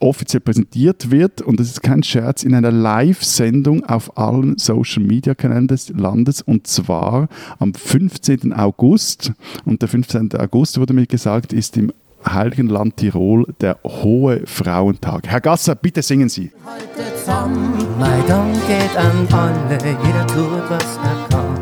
[0.01, 5.35] offiziell präsentiert wird und das ist kein Scherz in einer Live-Sendung auf allen Social Media
[5.35, 7.29] Kanälen des Landes und zwar
[7.59, 8.53] am 15.
[8.53, 9.33] August
[9.65, 10.35] und der 15.
[10.35, 11.91] August wurde mir gesagt ist im
[12.27, 15.27] Heiligen Land Tirol der hohe Frauentag.
[15.27, 16.51] Herr Gasser, bitte singen Sie.
[16.65, 21.61] Heute zusammen, mein Dank geht an alle, jeder tut, was er kann.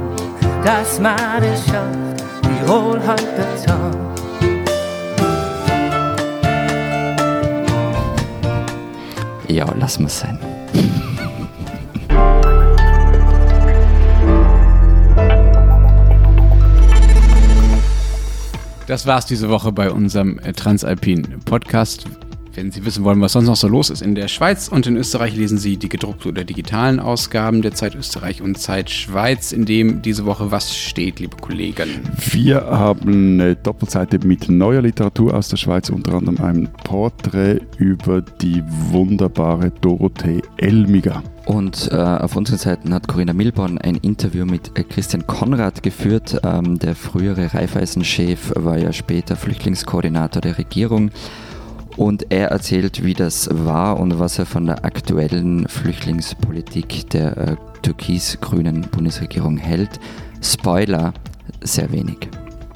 [0.64, 4.10] Das schafft, Tirol heute zusammen.
[9.48, 10.38] Ja, lass mal sein.
[18.90, 22.06] Das war's diese Woche bei unserem äh, Transalpin Podcast.
[22.60, 24.98] Wenn Sie wissen wollen, was sonst noch so los ist in der Schweiz und in
[24.98, 29.64] Österreich, lesen Sie die gedruckten oder digitalen Ausgaben der Zeit Österreich und Zeit Schweiz, in
[29.64, 31.88] dem diese Woche was steht, liebe Kollegen.
[32.34, 38.22] Wir haben eine Doppelseite mit neuer Literatur aus der Schweiz, unter anderem ein Porträt über
[38.22, 41.24] die wunderbare Dorothee Elmiger.
[41.46, 46.42] Und äh, auf unseren Seiten hat Corinna Milborn ein Interview mit äh, Christian Konrad geführt.
[46.44, 51.10] Ähm, der frühere Raiffeisen-Chef war ja später Flüchtlingskoordinator der Regierung.
[52.00, 57.56] Und er erzählt, wie das war und was er von der aktuellen Flüchtlingspolitik der äh,
[57.82, 60.00] türkis-grünen Bundesregierung hält.
[60.42, 61.14] Spoiler,
[61.60, 62.30] sehr wenig.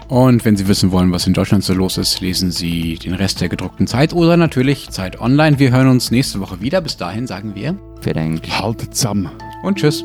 [0.09, 3.39] Und wenn Sie wissen wollen, was in Deutschland so los ist, lesen Sie den Rest
[3.39, 5.57] der gedruckten Zeit oder natürlich Zeit Online.
[5.57, 6.81] Wir hören uns nächste Woche wieder.
[6.81, 9.29] Bis dahin sagen wir Wer denkt, Haltet zusammen.
[9.63, 10.03] und Tschüss.